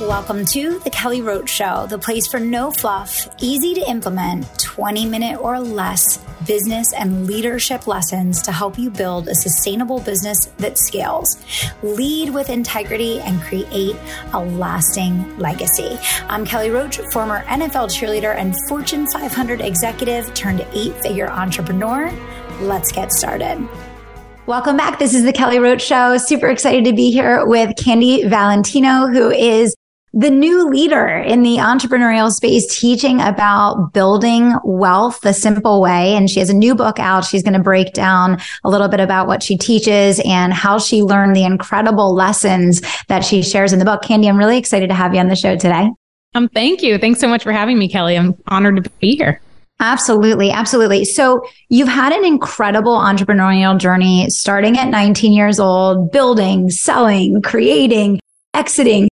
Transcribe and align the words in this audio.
Welcome 0.00 0.44
to 0.52 0.78
The 0.78 0.90
Kelly 0.90 1.22
Roach 1.22 1.50
Show, 1.50 1.88
the 1.90 1.98
place 1.98 2.28
for 2.28 2.38
no 2.38 2.70
fluff, 2.70 3.26
easy 3.42 3.74
to 3.74 3.90
implement, 3.90 4.46
20 4.60 5.06
minute 5.06 5.40
or 5.40 5.58
less 5.58 6.18
business 6.46 6.92
and 6.92 7.26
leadership 7.26 7.88
lessons 7.88 8.40
to 8.42 8.52
help 8.52 8.78
you 8.78 8.90
build 8.90 9.26
a 9.26 9.34
sustainable 9.34 9.98
business 9.98 10.38
that 10.58 10.78
scales. 10.78 11.36
Lead 11.82 12.30
with 12.30 12.48
integrity 12.48 13.18
and 13.22 13.42
create 13.42 13.96
a 14.34 14.38
lasting 14.38 15.36
legacy. 15.36 15.98
I'm 16.28 16.46
Kelly 16.46 16.70
Roach, 16.70 16.98
former 17.12 17.42
NFL 17.46 17.88
cheerleader 17.90 18.36
and 18.36 18.54
Fortune 18.68 19.04
500 19.08 19.60
executive 19.60 20.32
turned 20.32 20.64
eight 20.74 20.94
figure 21.02 21.28
entrepreneur. 21.28 22.08
Let's 22.60 22.92
get 22.92 23.10
started. 23.12 23.68
Welcome 24.46 24.76
back. 24.76 25.00
This 25.00 25.12
is 25.12 25.24
the 25.24 25.32
Kelly 25.32 25.58
Roach 25.58 25.82
Show. 25.82 26.16
Super 26.18 26.46
excited 26.46 26.84
to 26.84 26.94
be 26.94 27.10
here 27.10 27.44
with 27.44 27.74
Candy 27.76 28.26
Valentino, 28.28 29.08
who 29.08 29.30
is 29.30 29.74
the 30.12 30.30
new 30.30 30.68
leader 30.68 31.06
in 31.08 31.42
the 31.42 31.56
entrepreneurial 31.56 32.30
space 32.30 32.66
teaching 32.78 33.20
about 33.20 33.92
building 33.92 34.54
wealth 34.64 35.20
the 35.20 35.32
simple 35.32 35.80
way. 35.80 36.14
And 36.14 36.30
she 36.30 36.40
has 36.40 36.50
a 36.50 36.54
new 36.54 36.74
book 36.74 36.98
out. 36.98 37.24
She's 37.24 37.42
going 37.42 37.54
to 37.54 37.62
break 37.62 37.92
down 37.92 38.40
a 38.64 38.70
little 38.70 38.88
bit 38.88 39.00
about 39.00 39.26
what 39.26 39.42
she 39.42 39.56
teaches 39.56 40.20
and 40.24 40.52
how 40.52 40.78
she 40.78 41.02
learned 41.02 41.36
the 41.36 41.44
incredible 41.44 42.14
lessons 42.14 42.80
that 43.08 43.24
she 43.24 43.42
shares 43.42 43.72
in 43.72 43.78
the 43.78 43.84
book. 43.84 44.02
Candy, 44.02 44.28
I'm 44.28 44.38
really 44.38 44.58
excited 44.58 44.88
to 44.88 44.94
have 44.94 45.14
you 45.14 45.20
on 45.20 45.28
the 45.28 45.36
show 45.36 45.56
today. 45.56 45.90
Um, 46.34 46.48
thank 46.48 46.82
you. 46.82 46.98
Thanks 46.98 47.20
so 47.20 47.28
much 47.28 47.42
for 47.42 47.52
having 47.52 47.78
me, 47.78 47.88
Kelly. 47.88 48.16
I'm 48.16 48.36
honored 48.46 48.84
to 48.84 48.90
be 49.00 49.16
here. 49.16 49.40
Absolutely. 49.80 50.50
Absolutely. 50.50 51.04
So 51.04 51.44
you've 51.68 51.88
had 51.88 52.12
an 52.12 52.24
incredible 52.24 52.98
entrepreneurial 52.98 53.78
journey 53.78 54.28
starting 54.28 54.76
at 54.76 54.88
19 54.88 55.32
years 55.32 55.60
old, 55.60 56.10
building, 56.10 56.70
selling, 56.70 57.40
creating, 57.42 58.20
exiting. 58.54 59.07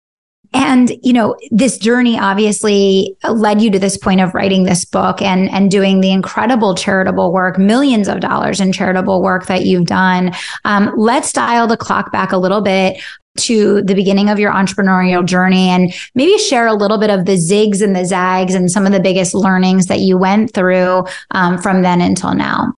And, 0.54 0.92
you 1.02 1.12
know, 1.12 1.36
this 1.50 1.76
journey 1.78 2.18
obviously 2.18 3.16
led 3.28 3.60
you 3.60 3.70
to 3.72 3.78
this 3.78 3.98
point 3.98 4.20
of 4.20 4.34
writing 4.34 4.62
this 4.62 4.84
book 4.84 5.20
and, 5.20 5.50
and 5.50 5.68
doing 5.68 6.00
the 6.00 6.12
incredible 6.12 6.76
charitable 6.76 7.32
work, 7.32 7.58
millions 7.58 8.06
of 8.06 8.20
dollars 8.20 8.60
in 8.60 8.72
charitable 8.72 9.20
work 9.20 9.46
that 9.46 9.66
you've 9.66 9.86
done. 9.86 10.32
Um, 10.64 10.92
let's 10.96 11.32
dial 11.32 11.66
the 11.66 11.76
clock 11.76 12.12
back 12.12 12.30
a 12.30 12.38
little 12.38 12.60
bit 12.60 13.02
to 13.36 13.82
the 13.82 13.96
beginning 13.96 14.30
of 14.30 14.38
your 14.38 14.52
entrepreneurial 14.52 15.24
journey 15.26 15.68
and 15.68 15.92
maybe 16.14 16.38
share 16.38 16.68
a 16.68 16.74
little 16.74 16.98
bit 16.98 17.10
of 17.10 17.24
the 17.24 17.32
zigs 17.32 17.82
and 17.82 17.96
the 17.96 18.04
zags 18.04 18.54
and 18.54 18.70
some 18.70 18.86
of 18.86 18.92
the 18.92 19.00
biggest 19.00 19.34
learnings 19.34 19.86
that 19.86 19.98
you 19.98 20.16
went 20.16 20.54
through 20.54 21.04
um, 21.32 21.58
from 21.58 21.82
then 21.82 22.00
until 22.00 22.32
now. 22.32 22.72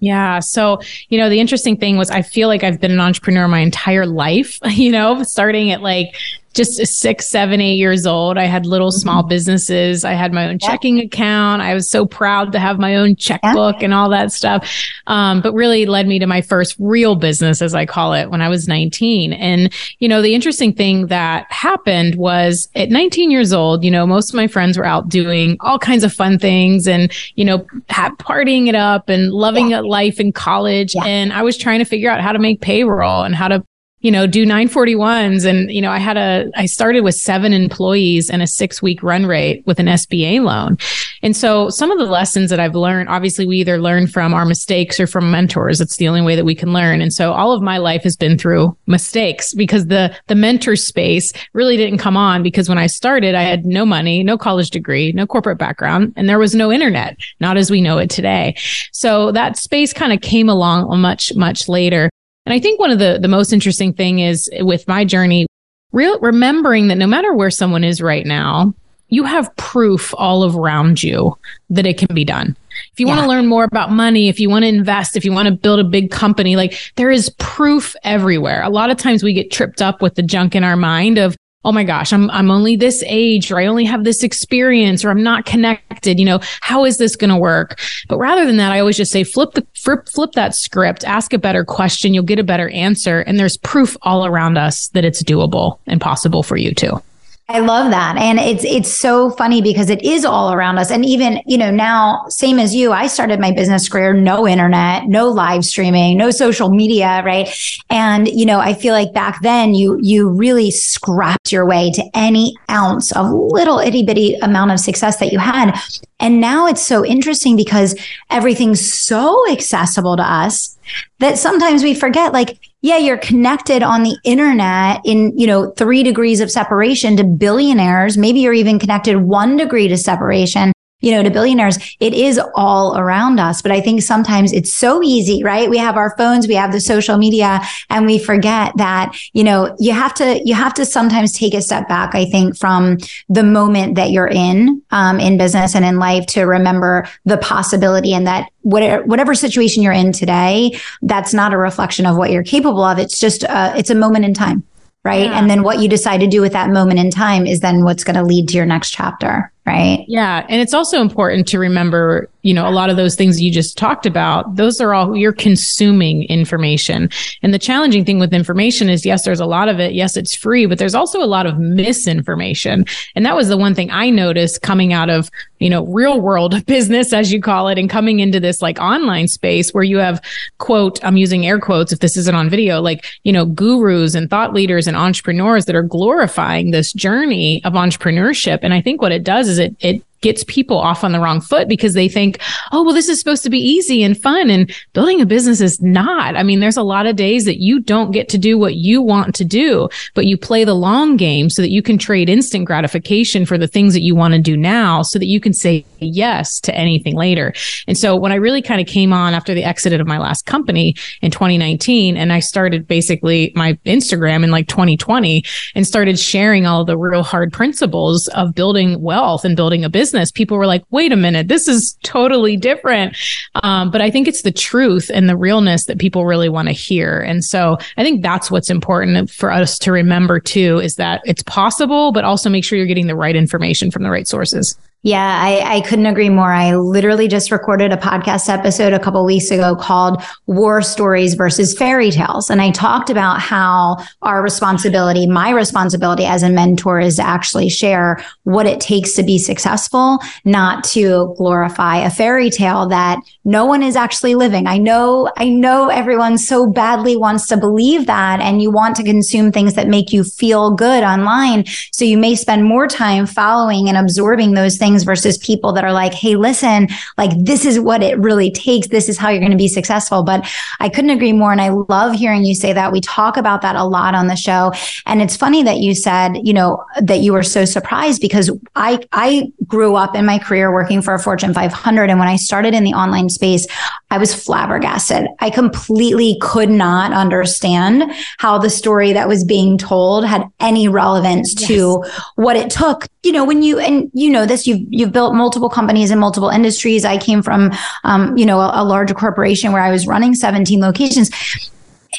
Yeah. 0.00 0.38
So, 0.38 0.80
you 1.08 1.18
know, 1.18 1.28
the 1.28 1.40
interesting 1.40 1.76
thing 1.76 1.96
was 1.96 2.10
I 2.10 2.22
feel 2.22 2.48
like 2.48 2.62
I've 2.62 2.80
been 2.80 2.92
an 2.92 3.00
entrepreneur 3.00 3.48
my 3.48 3.58
entire 3.58 4.06
life, 4.06 4.58
you 4.70 4.90
know, 4.90 5.22
starting 5.24 5.72
at 5.72 5.82
like 5.82 6.14
just 6.54 6.84
six, 6.86 7.28
seven, 7.28 7.60
eight 7.60 7.76
years 7.76 8.06
old. 8.06 8.38
I 8.38 8.44
had 8.44 8.66
little 8.66 8.88
mm-hmm. 8.88 8.98
small 8.98 9.22
businesses. 9.22 10.04
I 10.04 10.12
had 10.12 10.32
my 10.32 10.48
own 10.48 10.58
yeah. 10.60 10.68
checking 10.68 10.98
account. 10.98 11.62
I 11.62 11.74
was 11.74 11.88
so 11.90 12.06
proud 12.06 12.52
to 12.52 12.58
have 12.58 12.78
my 12.78 12.96
own 12.96 13.16
checkbook 13.16 13.76
yeah. 13.78 13.84
and 13.84 13.94
all 13.94 14.10
that 14.10 14.32
stuff. 14.32 14.68
Um, 15.06 15.40
but 15.40 15.52
really 15.54 15.86
led 15.86 16.06
me 16.06 16.18
to 16.18 16.26
my 16.26 16.40
first 16.40 16.74
real 16.78 17.14
business, 17.14 17.62
as 17.62 17.74
I 17.74 17.86
call 17.86 18.14
it, 18.14 18.30
when 18.30 18.40
I 18.40 18.48
was 18.48 18.66
19. 18.66 19.32
And, 19.32 19.72
you 19.98 20.08
know, 20.08 20.22
the 20.22 20.34
interesting 20.34 20.72
thing 20.72 21.06
that 21.06 21.50
happened 21.50 22.16
was 22.16 22.68
at 22.74 22.90
19 22.90 23.30
years 23.30 23.52
old, 23.52 23.84
you 23.84 23.90
know, 23.90 24.06
most 24.06 24.30
of 24.30 24.34
my 24.34 24.46
friends 24.46 24.76
were 24.76 24.86
out 24.86 25.08
doing 25.08 25.56
all 25.60 25.78
kinds 25.78 26.04
of 26.04 26.12
fun 26.12 26.38
things 26.38 26.88
and, 26.88 27.12
you 27.34 27.44
know, 27.44 27.58
partying 27.88 28.68
it 28.68 28.74
up 28.74 29.08
and 29.08 29.32
loving 29.32 29.70
yeah. 29.70 29.80
life 29.80 30.18
in 30.18 30.32
college. 30.32 30.94
And 31.04 31.32
I 31.32 31.42
was 31.42 31.56
trying 31.56 31.78
to 31.78 31.84
figure 31.84 32.10
out 32.10 32.20
how 32.20 32.32
to 32.32 32.38
make 32.38 32.60
payroll 32.60 33.22
and 33.22 33.34
how 33.34 33.48
to 33.48 33.64
you 34.00 34.10
know, 34.10 34.26
do 34.26 34.46
941s. 34.46 35.44
And, 35.44 35.70
you 35.72 35.80
know, 35.80 35.90
I 35.90 35.98
had 35.98 36.16
a, 36.16 36.50
I 36.54 36.66
started 36.66 37.02
with 37.02 37.14
seven 37.14 37.52
employees 37.52 38.30
and 38.30 38.42
a 38.42 38.46
six 38.46 38.80
week 38.80 39.02
run 39.02 39.26
rate 39.26 39.64
with 39.66 39.80
an 39.80 39.86
SBA 39.86 40.42
loan. 40.42 40.76
And 41.22 41.36
so 41.36 41.68
some 41.68 41.90
of 41.90 41.98
the 41.98 42.04
lessons 42.04 42.50
that 42.50 42.60
I've 42.60 42.76
learned, 42.76 43.08
obviously 43.08 43.44
we 43.44 43.58
either 43.58 43.80
learn 43.80 44.06
from 44.06 44.34
our 44.34 44.44
mistakes 44.44 45.00
or 45.00 45.06
from 45.08 45.30
mentors. 45.30 45.80
It's 45.80 45.96
the 45.96 46.06
only 46.06 46.22
way 46.22 46.36
that 46.36 46.44
we 46.44 46.54
can 46.54 46.72
learn. 46.72 47.00
And 47.00 47.12
so 47.12 47.32
all 47.32 47.52
of 47.52 47.60
my 47.60 47.78
life 47.78 48.02
has 48.04 48.16
been 48.16 48.38
through 48.38 48.76
mistakes 48.86 49.52
because 49.52 49.86
the, 49.86 50.14
the 50.28 50.36
mentor 50.36 50.76
space 50.76 51.32
really 51.52 51.76
didn't 51.76 51.98
come 51.98 52.16
on 52.16 52.42
because 52.42 52.68
when 52.68 52.78
I 52.78 52.86
started, 52.86 53.34
I 53.34 53.42
had 53.42 53.64
no 53.64 53.84
money, 53.84 54.22
no 54.22 54.38
college 54.38 54.70
degree, 54.70 55.12
no 55.12 55.26
corporate 55.26 55.58
background, 55.58 56.12
and 56.16 56.28
there 56.28 56.38
was 56.38 56.54
no 56.54 56.70
internet, 56.70 57.16
not 57.40 57.56
as 57.56 57.70
we 57.70 57.80
know 57.80 57.98
it 57.98 58.10
today. 58.10 58.54
So 58.92 59.32
that 59.32 59.56
space 59.56 59.92
kind 59.92 60.12
of 60.12 60.20
came 60.20 60.48
along 60.48 61.00
much, 61.00 61.34
much 61.34 61.68
later. 61.68 62.10
And 62.48 62.54
I 62.54 62.60
think 62.60 62.80
one 62.80 62.90
of 62.90 62.98
the, 62.98 63.18
the 63.20 63.28
most 63.28 63.52
interesting 63.52 63.92
thing 63.92 64.20
is 64.20 64.48
with 64.60 64.88
my 64.88 65.04
journey, 65.04 65.46
real 65.92 66.18
remembering 66.20 66.88
that 66.88 66.96
no 66.96 67.06
matter 67.06 67.34
where 67.34 67.50
someone 67.50 67.84
is 67.84 68.00
right 68.00 68.24
now, 68.24 68.72
you 69.10 69.24
have 69.24 69.54
proof 69.56 70.14
all 70.16 70.56
around 70.56 71.02
you 71.02 71.36
that 71.68 71.84
it 71.84 71.98
can 71.98 72.14
be 72.14 72.24
done. 72.24 72.56
If 72.94 73.00
you 73.00 73.06
yeah. 73.06 73.16
want 73.16 73.24
to 73.24 73.28
learn 73.28 73.48
more 73.48 73.64
about 73.64 73.92
money, 73.92 74.30
if 74.30 74.40
you 74.40 74.48
want 74.48 74.62
to 74.62 74.68
invest, 74.70 75.14
if 75.14 75.26
you 75.26 75.32
want 75.32 75.48
to 75.48 75.54
build 75.54 75.78
a 75.78 75.84
big 75.84 76.10
company, 76.10 76.56
like 76.56 76.72
there 76.96 77.10
is 77.10 77.28
proof 77.36 77.94
everywhere. 78.02 78.62
A 78.62 78.70
lot 78.70 78.88
of 78.88 78.96
times 78.96 79.22
we 79.22 79.34
get 79.34 79.50
tripped 79.50 79.82
up 79.82 80.00
with 80.00 80.14
the 80.14 80.22
junk 80.22 80.54
in 80.54 80.64
our 80.64 80.76
mind 80.76 81.18
of, 81.18 81.36
oh 81.64 81.72
my 81.72 81.84
gosh, 81.84 82.12
I'm, 82.12 82.30
I'm 82.30 82.50
only 82.50 82.76
this 82.76 83.02
age 83.06 83.50
or 83.50 83.58
I 83.58 83.66
only 83.66 83.84
have 83.84 84.04
this 84.04 84.22
experience 84.22 85.04
or 85.04 85.10
I'm 85.10 85.22
not 85.22 85.44
connected. 85.44 86.18
You 86.18 86.24
know, 86.24 86.40
how 86.60 86.84
is 86.84 86.98
this 86.98 87.16
going 87.16 87.30
to 87.30 87.36
work? 87.36 87.80
But 88.08 88.18
rather 88.18 88.46
than 88.46 88.58
that, 88.58 88.72
I 88.72 88.78
always 88.78 88.96
just 88.96 89.12
say 89.12 89.24
flip 89.24 89.52
the, 89.52 89.66
flip, 89.74 90.08
flip 90.08 90.32
that 90.32 90.54
script, 90.54 91.04
ask 91.04 91.32
a 91.32 91.38
better 91.38 91.64
question. 91.64 92.14
You'll 92.14 92.22
get 92.22 92.38
a 92.38 92.44
better 92.44 92.68
answer. 92.70 93.20
And 93.20 93.38
there's 93.38 93.56
proof 93.58 93.96
all 94.02 94.24
around 94.24 94.56
us 94.56 94.88
that 94.88 95.04
it's 95.04 95.22
doable 95.22 95.78
and 95.86 96.00
possible 96.00 96.42
for 96.42 96.56
you 96.56 96.72
too. 96.74 97.02
I 97.50 97.60
love 97.60 97.90
that. 97.92 98.18
And 98.18 98.38
it's 98.38 98.62
it's 98.62 98.92
so 98.92 99.30
funny 99.30 99.62
because 99.62 99.88
it 99.88 100.02
is 100.02 100.26
all 100.26 100.52
around 100.52 100.76
us. 100.76 100.90
And 100.90 101.02
even, 101.02 101.40
you 101.46 101.56
know, 101.56 101.70
now 101.70 102.26
same 102.28 102.58
as 102.58 102.74
you, 102.74 102.92
I 102.92 103.06
started 103.06 103.40
my 103.40 103.52
business 103.52 103.88
career 103.88 104.12
no 104.12 104.46
internet, 104.46 105.06
no 105.06 105.30
live 105.30 105.64
streaming, 105.64 106.18
no 106.18 106.30
social 106.30 106.68
media, 106.68 107.22
right? 107.24 107.48
And, 107.88 108.28
you 108.28 108.44
know, 108.44 108.60
I 108.60 108.74
feel 108.74 108.92
like 108.92 109.14
back 109.14 109.40
then 109.40 109.74
you 109.74 109.98
you 110.02 110.28
really 110.28 110.70
scrapped 110.70 111.50
your 111.50 111.64
way 111.64 111.90
to 111.92 112.04
any 112.12 112.54
ounce 112.70 113.12
of 113.12 113.30
little 113.30 113.78
itty 113.78 114.02
bitty 114.02 114.34
amount 114.42 114.72
of 114.72 114.78
success 114.78 115.16
that 115.16 115.32
you 115.32 115.38
had. 115.38 115.74
And 116.20 116.42
now 116.42 116.66
it's 116.66 116.82
so 116.82 117.02
interesting 117.02 117.56
because 117.56 117.98
everything's 118.28 118.92
so 118.92 119.50
accessible 119.50 120.18
to 120.18 120.22
us 120.22 120.77
that 121.18 121.38
sometimes 121.38 121.82
we 121.82 121.94
forget 121.94 122.32
like 122.32 122.58
yeah 122.80 122.96
you're 122.96 123.18
connected 123.18 123.82
on 123.82 124.02
the 124.02 124.16
internet 124.24 125.00
in 125.04 125.36
you 125.38 125.46
know 125.46 125.70
3 125.72 126.02
degrees 126.02 126.40
of 126.40 126.50
separation 126.50 127.16
to 127.16 127.24
billionaires. 127.24 128.16
Maybe 128.16 128.40
you're 128.40 128.52
even 128.52 128.78
connected 128.78 129.16
1 129.16 129.56
degree 129.56 129.88
to 129.88 129.96
separation 129.96 130.72
you 131.00 131.12
know, 131.12 131.22
to 131.22 131.30
billionaires, 131.30 131.78
it 132.00 132.12
is 132.12 132.40
all 132.54 132.98
around 132.98 133.38
us. 133.38 133.62
But 133.62 133.72
I 133.72 133.80
think 133.80 134.02
sometimes 134.02 134.52
it's 134.52 134.72
so 134.72 135.02
easy, 135.02 135.44
right? 135.44 135.70
We 135.70 135.78
have 135.78 135.96
our 135.96 136.16
phones, 136.16 136.48
we 136.48 136.54
have 136.54 136.72
the 136.72 136.80
social 136.80 137.18
media, 137.18 137.60
and 137.88 138.04
we 138.04 138.18
forget 138.18 138.72
that, 138.76 139.16
you 139.32 139.44
know, 139.44 139.76
you 139.78 139.92
have 139.92 140.14
to, 140.14 140.40
you 140.44 140.54
have 140.54 140.74
to 140.74 140.84
sometimes 140.84 141.32
take 141.32 141.54
a 141.54 141.62
step 141.62 141.88
back, 141.88 142.14
I 142.14 142.24
think, 142.24 142.56
from 142.56 142.98
the 143.28 143.44
moment 143.44 143.94
that 143.94 144.10
you're 144.10 144.28
in, 144.28 144.82
um, 144.90 145.20
in 145.20 145.38
business 145.38 145.76
and 145.76 145.84
in 145.84 145.98
life 145.98 146.26
to 146.26 146.42
remember 146.42 147.06
the 147.24 147.38
possibility 147.38 148.12
and 148.12 148.26
that 148.26 148.50
whatever, 148.62 149.04
whatever 149.04 149.34
situation 149.34 149.82
you're 149.82 149.92
in 149.92 150.12
today, 150.12 150.72
that's 151.02 151.32
not 151.32 151.54
a 151.54 151.58
reflection 151.58 152.06
of 152.06 152.16
what 152.16 152.30
you're 152.30 152.42
capable 152.42 152.82
of. 152.82 152.98
It's 152.98 153.18
just, 153.18 153.44
uh, 153.44 153.72
it's 153.76 153.90
a 153.90 153.94
moment 153.94 154.24
in 154.24 154.34
time. 154.34 154.64
Right. 155.04 155.26
Yeah. 155.26 155.38
And 155.38 155.48
then 155.48 155.62
what 155.62 155.78
you 155.78 155.88
decide 155.88 156.18
to 156.18 156.26
do 156.26 156.42
with 156.42 156.52
that 156.52 156.70
moment 156.70 156.98
in 156.98 157.10
time 157.10 157.46
is 157.46 157.60
then 157.60 157.84
what's 157.84 158.04
going 158.04 158.16
to 158.16 158.22
lead 158.24 158.48
to 158.48 158.56
your 158.56 158.66
next 158.66 158.90
chapter 158.90 159.50
right? 159.68 160.04
Yeah. 160.08 160.46
And 160.48 160.62
it's 160.62 160.72
also 160.72 161.02
important 161.02 161.46
to 161.48 161.58
remember, 161.58 162.30
you 162.40 162.54
know, 162.54 162.66
a 162.66 162.72
lot 162.72 162.88
of 162.88 162.96
those 162.96 163.16
things 163.16 163.40
you 163.40 163.52
just 163.52 163.76
talked 163.76 164.06
about, 164.06 164.56
those 164.56 164.80
are 164.80 164.94
all 164.94 165.14
you're 165.14 165.32
consuming 165.32 166.22
information. 166.24 167.10
And 167.42 167.52
the 167.52 167.58
challenging 167.58 168.06
thing 168.06 168.18
with 168.18 168.32
information 168.32 168.88
is 168.88 169.04
yes, 169.04 169.26
there's 169.26 169.40
a 169.40 169.46
lot 169.46 169.68
of 169.68 169.78
it. 169.78 169.92
Yes, 169.92 170.16
it's 170.16 170.34
free, 170.34 170.64
but 170.64 170.78
there's 170.78 170.94
also 170.94 171.22
a 171.22 171.26
lot 171.26 171.44
of 171.44 171.58
misinformation. 171.58 172.86
And 173.14 173.26
that 173.26 173.36
was 173.36 173.48
the 173.48 173.58
one 173.58 173.74
thing 173.74 173.90
I 173.90 174.08
noticed 174.08 174.62
coming 174.62 174.94
out 174.94 175.10
of, 175.10 175.30
you 175.58 175.68
know, 175.68 175.84
real 175.84 176.18
world 176.18 176.64
business, 176.66 177.12
as 177.12 177.30
you 177.30 177.42
call 177.42 177.68
it, 177.68 177.78
and 177.78 177.90
coming 177.90 178.20
into 178.20 178.40
this 178.40 178.62
like 178.62 178.80
online 178.80 179.28
space 179.28 179.74
where 179.74 179.84
you 179.84 179.98
have 179.98 180.22
quote, 180.56 180.98
I'm 181.04 181.18
using 181.18 181.46
air 181.46 181.60
quotes 181.60 181.92
if 181.92 181.98
this 181.98 182.16
isn't 182.16 182.34
on 182.34 182.48
video, 182.48 182.80
like, 182.80 183.04
you 183.24 183.32
know, 183.32 183.44
gurus 183.44 184.14
and 184.14 184.30
thought 184.30 184.54
leaders 184.54 184.86
and 184.86 184.96
entrepreneurs 184.96 185.66
that 185.66 185.76
are 185.76 185.82
glorifying 185.82 186.70
this 186.70 186.94
journey 186.94 187.62
of 187.64 187.74
entrepreneurship. 187.74 188.60
And 188.62 188.72
I 188.72 188.80
think 188.80 189.02
what 189.02 189.12
it 189.12 189.24
does 189.24 189.48
is 189.48 189.57
it, 189.58 189.76
it 189.80 190.02
gets 190.20 190.44
people 190.44 190.78
off 190.78 191.04
on 191.04 191.12
the 191.12 191.20
wrong 191.20 191.40
foot 191.40 191.68
because 191.68 191.94
they 191.94 192.08
think, 192.08 192.40
oh, 192.72 192.82
well, 192.82 192.94
this 192.94 193.08
is 193.08 193.18
supposed 193.18 193.42
to 193.44 193.50
be 193.50 193.58
easy 193.58 194.02
and 194.02 194.20
fun. 194.20 194.50
And 194.50 194.74
building 194.92 195.20
a 195.20 195.26
business 195.26 195.60
is 195.60 195.80
not. 195.80 196.36
I 196.36 196.42
mean, 196.42 196.60
there's 196.60 196.76
a 196.76 196.82
lot 196.82 197.06
of 197.06 197.16
days 197.16 197.44
that 197.44 197.60
you 197.60 197.80
don't 197.80 198.10
get 198.10 198.28
to 198.30 198.38
do 198.38 198.58
what 198.58 198.74
you 198.74 199.02
want 199.02 199.34
to 199.36 199.44
do, 199.44 199.88
but 200.14 200.26
you 200.26 200.36
play 200.36 200.64
the 200.64 200.74
long 200.74 201.16
game 201.16 201.50
so 201.50 201.62
that 201.62 201.70
you 201.70 201.82
can 201.82 201.98
trade 201.98 202.28
instant 202.28 202.64
gratification 202.64 203.46
for 203.46 203.58
the 203.58 203.68
things 203.68 203.94
that 203.94 204.02
you 204.02 204.14
want 204.14 204.34
to 204.34 204.40
do 204.40 204.56
now 204.56 205.02
so 205.02 205.18
that 205.18 205.26
you 205.26 205.40
can 205.40 205.52
say 205.52 205.84
yes 206.00 206.60
to 206.60 206.74
anything 206.74 207.16
later. 207.16 207.52
And 207.86 207.96
so 207.96 208.16
when 208.16 208.32
I 208.32 208.36
really 208.36 208.62
kind 208.62 208.80
of 208.80 208.86
came 208.86 209.12
on 209.12 209.34
after 209.34 209.54
the 209.54 209.64
exit 209.64 209.92
of 209.92 210.06
my 210.06 210.18
last 210.18 210.46
company 210.46 210.94
in 211.22 211.30
2019 211.30 212.16
and 212.16 212.32
I 212.32 212.40
started 212.40 212.86
basically 212.86 213.52
my 213.54 213.74
Instagram 213.84 214.44
in 214.44 214.50
like 214.50 214.68
2020 214.68 215.44
and 215.74 215.86
started 215.86 216.18
sharing 216.18 216.66
all 216.66 216.84
the 216.84 216.96
real 216.96 217.22
hard 217.22 217.52
principles 217.52 218.28
of 218.28 218.54
building 218.54 219.00
wealth 219.00 219.44
and 219.44 219.56
building 219.56 219.84
a 219.84 219.90
business, 219.90 220.07
people 220.34 220.56
were 220.56 220.66
like, 220.66 220.84
wait 220.90 221.12
a 221.12 221.16
minute, 221.16 221.48
this 221.48 221.68
is 221.68 221.96
totally 222.02 222.56
different. 222.56 223.16
Um, 223.62 223.90
but 223.90 224.00
I 224.00 224.10
think 224.10 224.28
it's 224.28 224.42
the 224.42 224.52
truth 224.52 225.10
and 225.12 225.28
the 225.28 225.36
realness 225.36 225.86
that 225.86 225.98
people 225.98 226.26
really 226.26 226.48
want 226.48 226.68
to 226.68 226.72
hear. 226.72 227.20
And 227.20 227.44
so 227.44 227.78
I 227.96 228.02
think 228.02 228.22
that's 228.22 228.50
what's 228.50 228.70
important 228.70 229.30
for 229.30 229.50
us 229.50 229.78
to 229.80 229.92
remember 229.92 230.40
too, 230.40 230.78
is 230.78 230.96
that 230.96 231.22
it's 231.24 231.42
possible, 231.42 232.12
but 232.12 232.24
also 232.24 232.50
make 232.50 232.64
sure 232.64 232.78
you're 232.78 232.86
getting 232.86 233.06
the 233.06 233.16
right 233.16 233.36
information 233.36 233.90
from 233.90 234.02
the 234.02 234.10
right 234.10 234.28
sources. 234.28 234.78
Yeah, 235.08 235.40
I, 235.42 235.76
I 235.76 235.80
couldn't 235.80 236.04
agree 236.04 236.28
more. 236.28 236.52
I 236.52 236.76
literally 236.76 237.28
just 237.28 237.50
recorded 237.50 237.94
a 237.94 237.96
podcast 237.96 238.50
episode 238.50 238.92
a 238.92 238.98
couple 238.98 239.24
weeks 239.24 239.50
ago 239.50 239.74
called 239.74 240.22
War 240.44 240.82
Stories 240.82 241.32
versus 241.32 241.72
Fairy 241.74 242.10
Tales. 242.10 242.50
And 242.50 242.60
I 242.60 242.72
talked 242.72 243.08
about 243.08 243.40
how 243.40 243.96
our 244.20 244.42
responsibility, 244.42 245.26
my 245.26 245.48
responsibility 245.48 246.26
as 246.26 246.42
a 246.42 246.50
mentor 246.50 247.00
is 247.00 247.16
to 247.16 247.22
actually 247.22 247.70
share 247.70 248.22
what 248.44 248.66
it 248.66 248.82
takes 248.82 249.14
to 249.14 249.22
be 249.22 249.38
successful, 249.38 250.18
not 250.44 250.84
to 250.84 251.34
glorify 251.38 251.96
a 251.96 252.10
fairy 252.10 252.50
tale 252.50 252.86
that 252.88 253.18
no 253.46 253.64
one 253.64 253.82
is 253.82 253.96
actually 253.96 254.34
living. 254.34 254.66
I 254.66 254.76
know, 254.76 255.32
I 255.38 255.48
know 255.48 255.88
everyone 255.88 256.36
so 256.36 256.66
badly 256.66 257.16
wants 257.16 257.46
to 257.46 257.56
believe 257.56 258.04
that 258.08 258.40
and 258.40 258.60
you 258.60 258.70
want 258.70 258.94
to 258.96 259.04
consume 259.04 259.52
things 259.52 259.72
that 259.72 259.88
make 259.88 260.12
you 260.12 260.22
feel 260.22 260.70
good 260.70 261.02
online. 261.02 261.64
So 261.92 262.04
you 262.04 262.18
may 262.18 262.34
spend 262.34 262.64
more 262.64 262.86
time 262.86 263.24
following 263.24 263.88
and 263.88 263.96
absorbing 263.96 264.52
those 264.52 264.76
things 264.76 264.97
things 264.98 265.04
versus 265.04 265.38
people 265.38 265.72
that 265.72 265.84
are 265.84 265.92
like, 265.92 266.14
Hey, 266.14 266.36
listen, 266.36 266.88
like 267.16 267.30
this 267.36 267.64
is 267.64 267.78
what 267.78 268.02
it 268.02 268.18
really 268.18 268.50
takes. 268.50 268.88
This 268.88 269.08
is 269.08 269.18
how 269.18 269.28
you're 269.28 269.40
going 269.40 269.52
to 269.52 269.56
be 269.56 269.68
successful. 269.68 270.22
But 270.22 270.46
I 270.80 270.88
couldn't 270.88 271.10
agree 271.10 271.32
more. 271.32 271.52
And 271.52 271.60
I 271.60 271.70
love 271.70 272.14
hearing 272.14 272.44
you 272.44 272.54
say 272.54 272.72
that. 272.72 272.92
We 272.92 273.00
talk 273.00 273.36
about 273.36 273.62
that 273.62 273.76
a 273.76 273.84
lot 273.84 274.14
on 274.14 274.26
the 274.26 274.36
show. 274.36 274.72
And 275.06 275.22
it's 275.22 275.36
funny 275.36 275.62
that 275.62 275.78
you 275.78 275.94
said, 275.94 276.38
you 276.42 276.52
know, 276.52 276.84
that 277.00 277.20
you 277.20 277.32
were 277.32 277.42
so 277.42 277.64
surprised 277.64 278.20
because 278.20 278.50
I, 278.74 279.00
I 279.12 279.52
grew 279.66 279.96
up 279.96 280.14
in 280.14 280.24
my 280.24 280.38
career 280.38 280.72
working 280.72 281.02
for 281.02 281.14
a 281.14 281.18
Fortune 281.18 281.54
500. 281.54 282.10
And 282.10 282.18
when 282.18 282.28
I 282.28 282.36
started 282.36 282.74
in 282.74 282.84
the 282.84 282.92
online 282.92 283.28
space, 283.28 283.66
I 284.10 284.18
was 284.18 284.34
flabbergasted. 284.34 285.26
I 285.40 285.50
completely 285.50 286.38
could 286.40 286.70
not 286.70 287.12
understand 287.12 288.10
how 288.38 288.58
the 288.58 288.70
story 288.70 289.12
that 289.12 289.28
was 289.28 289.44
being 289.44 289.76
told 289.76 290.24
had 290.24 290.44
any 290.60 290.88
relevance 290.88 291.54
yes. 291.58 291.68
to 291.68 292.04
what 292.36 292.56
it 292.56 292.70
took. 292.70 293.06
You 293.22 293.32
know, 293.32 293.44
when 293.44 293.62
you, 293.62 293.78
and 293.78 294.10
you 294.14 294.30
know 294.30 294.46
this, 294.46 294.66
you've, 294.66 294.77
you've 294.90 295.12
built 295.12 295.34
multiple 295.34 295.68
companies 295.68 296.10
in 296.10 296.18
multiple 296.18 296.48
industries. 296.48 297.04
I 297.04 297.18
came 297.18 297.42
from, 297.42 297.72
um, 298.04 298.36
you 298.36 298.46
know, 298.46 298.60
a, 298.60 298.82
a 298.82 298.84
large 298.84 299.14
corporation 299.14 299.72
where 299.72 299.82
I 299.82 299.90
was 299.90 300.06
running 300.06 300.34
17 300.34 300.80
locations 300.80 301.30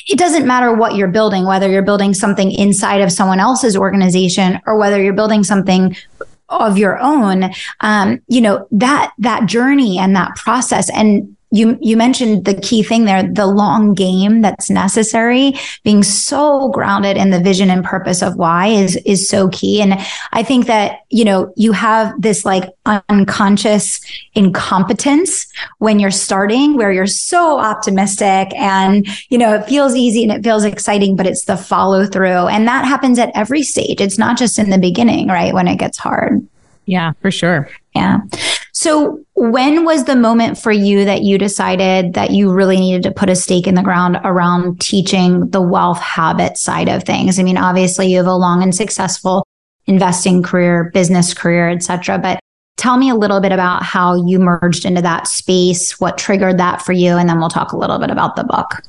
it 0.07 0.17
doesn't 0.17 0.45
matter 0.45 0.73
what 0.73 0.95
you're 0.95 1.07
building, 1.07 1.45
whether 1.45 1.69
you're 1.69 1.83
building 1.83 2.13
something 2.13 2.51
inside 2.51 3.01
of 3.01 3.11
someone 3.11 3.39
else's 3.39 3.75
organization 3.75 4.59
or 4.65 4.77
whether 4.77 5.01
you're 5.01 5.13
building 5.13 5.43
something 5.43 5.95
of 6.49 6.77
your 6.77 6.99
own. 6.99 7.51
Um, 7.81 8.21
you 8.27 8.41
know, 8.41 8.67
that, 8.71 9.13
that 9.19 9.45
journey 9.47 9.97
and 9.97 10.15
that 10.15 10.35
process 10.35 10.89
and 10.89 11.35
you 11.51 11.77
you 11.81 11.97
mentioned 11.97 12.45
the 12.45 12.53
key 12.53 12.83
thing 12.83 13.05
there 13.05 13.23
the 13.23 13.47
long 13.47 13.93
game 13.93 14.41
that's 14.41 14.69
necessary. 14.69 15.53
Being 15.83 16.03
so 16.03 16.69
grounded 16.69 17.17
in 17.17 17.31
the 17.31 17.39
vision 17.39 17.71
and 17.71 17.83
purpose 17.83 18.21
of 18.21 18.35
why 18.35 18.67
is 18.67 18.95
is 18.97 19.27
so 19.27 19.49
key. 19.49 19.81
And 19.81 19.95
i 20.31 20.43
think 20.43 20.67
that 20.67 21.01
you 21.09 21.25
know 21.25 21.51
you 21.55 21.71
have 21.71 22.13
this 22.21 22.45
like 22.45 22.65
unconscious 22.85 23.99
incompetence 24.35 25.47
when 25.79 25.99
you're 25.99 26.11
starting 26.11 26.75
where 26.75 26.91
you're 26.91 27.07
so 27.07 27.59
optimistic 27.59 28.53
and 28.55 29.07
you 29.29 29.37
know 29.37 29.53
it 29.53 29.67
feels 29.67 29.95
easy 29.95 30.23
and 30.23 30.31
it 30.31 30.43
feels 30.43 30.63
exciting 30.63 31.15
but 31.15 31.27
it's 31.27 31.45
the 31.45 31.57
follow 31.57 32.05
through 32.05 32.47
and 32.47 32.67
that 32.67 32.85
happens 32.85 33.17
at 33.17 33.31
every 33.35 33.63
stage. 33.63 34.01
It's 34.01 34.17
not 34.17 34.37
just 34.37 34.59
in 34.59 34.69
the 34.69 34.77
beginning 34.77 35.27
right 35.27 35.53
when 35.53 35.67
it 35.67 35.77
gets 35.77 35.97
hard. 35.97 36.45
Yeah 36.85 37.13
for 37.21 37.31
sure. 37.31 37.69
Yeah 37.95 38.19
so, 38.79 39.25
when 39.33 39.83
was 39.83 40.05
the 40.05 40.15
moment 40.15 40.57
for 40.57 40.71
you 40.71 41.03
that 41.03 41.21
you 41.21 41.37
decided 41.37 42.13
that 42.13 42.31
you 42.31 42.49
really 42.49 42.77
needed 42.77 43.03
to 43.03 43.11
put 43.11 43.27
a 43.27 43.35
stake 43.35 43.67
in 43.67 43.75
the 43.75 43.83
ground 43.83 44.17
around 44.23 44.79
teaching 44.79 45.49
the 45.49 45.61
wealth 45.61 45.99
habit 45.99 46.57
side 46.57 46.87
of 46.87 47.03
things? 47.03 47.39
I 47.39 47.43
mean, 47.43 47.57
obviously, 47.57 48.07
you 48.07 48.15
have 48.19 48.25
a 48.25 48.33
long 48.33 48.63
and 48.63 48.73
successful 48.73 49.45
investing 49.87 50.41
career, 50.41 50.91
business 50.93 51.33
career, 51.33 51.69
etc. 51.69 52.19
But 52.19 52.39
tell 52.77 52.95
me 52.95 53.09
a 53.09 53.15
little 53.15 53.41
bit 53.41 53.51
about 53.51 53.83
how 53.83 54.15
you 54.15 54.39
merged 54.39 54.85
into 54.85 55.01
that 55.01 55.27
space, 55.27 55.99
what 55.99 56.17
triggered 56.17 56.57
that 56.59 56.81
for 56.81 56.93
you, 56.93 57.17
and 57.17 57.27
then 57.27 57.37
we'll 57.37 57.49
talk 57.49 57.73
a 57.73 57.77
little 57.77 57.99
bit 57.99 58.11
about 58.11 58.37
the 58.37 58.45
book. 58.45 58.81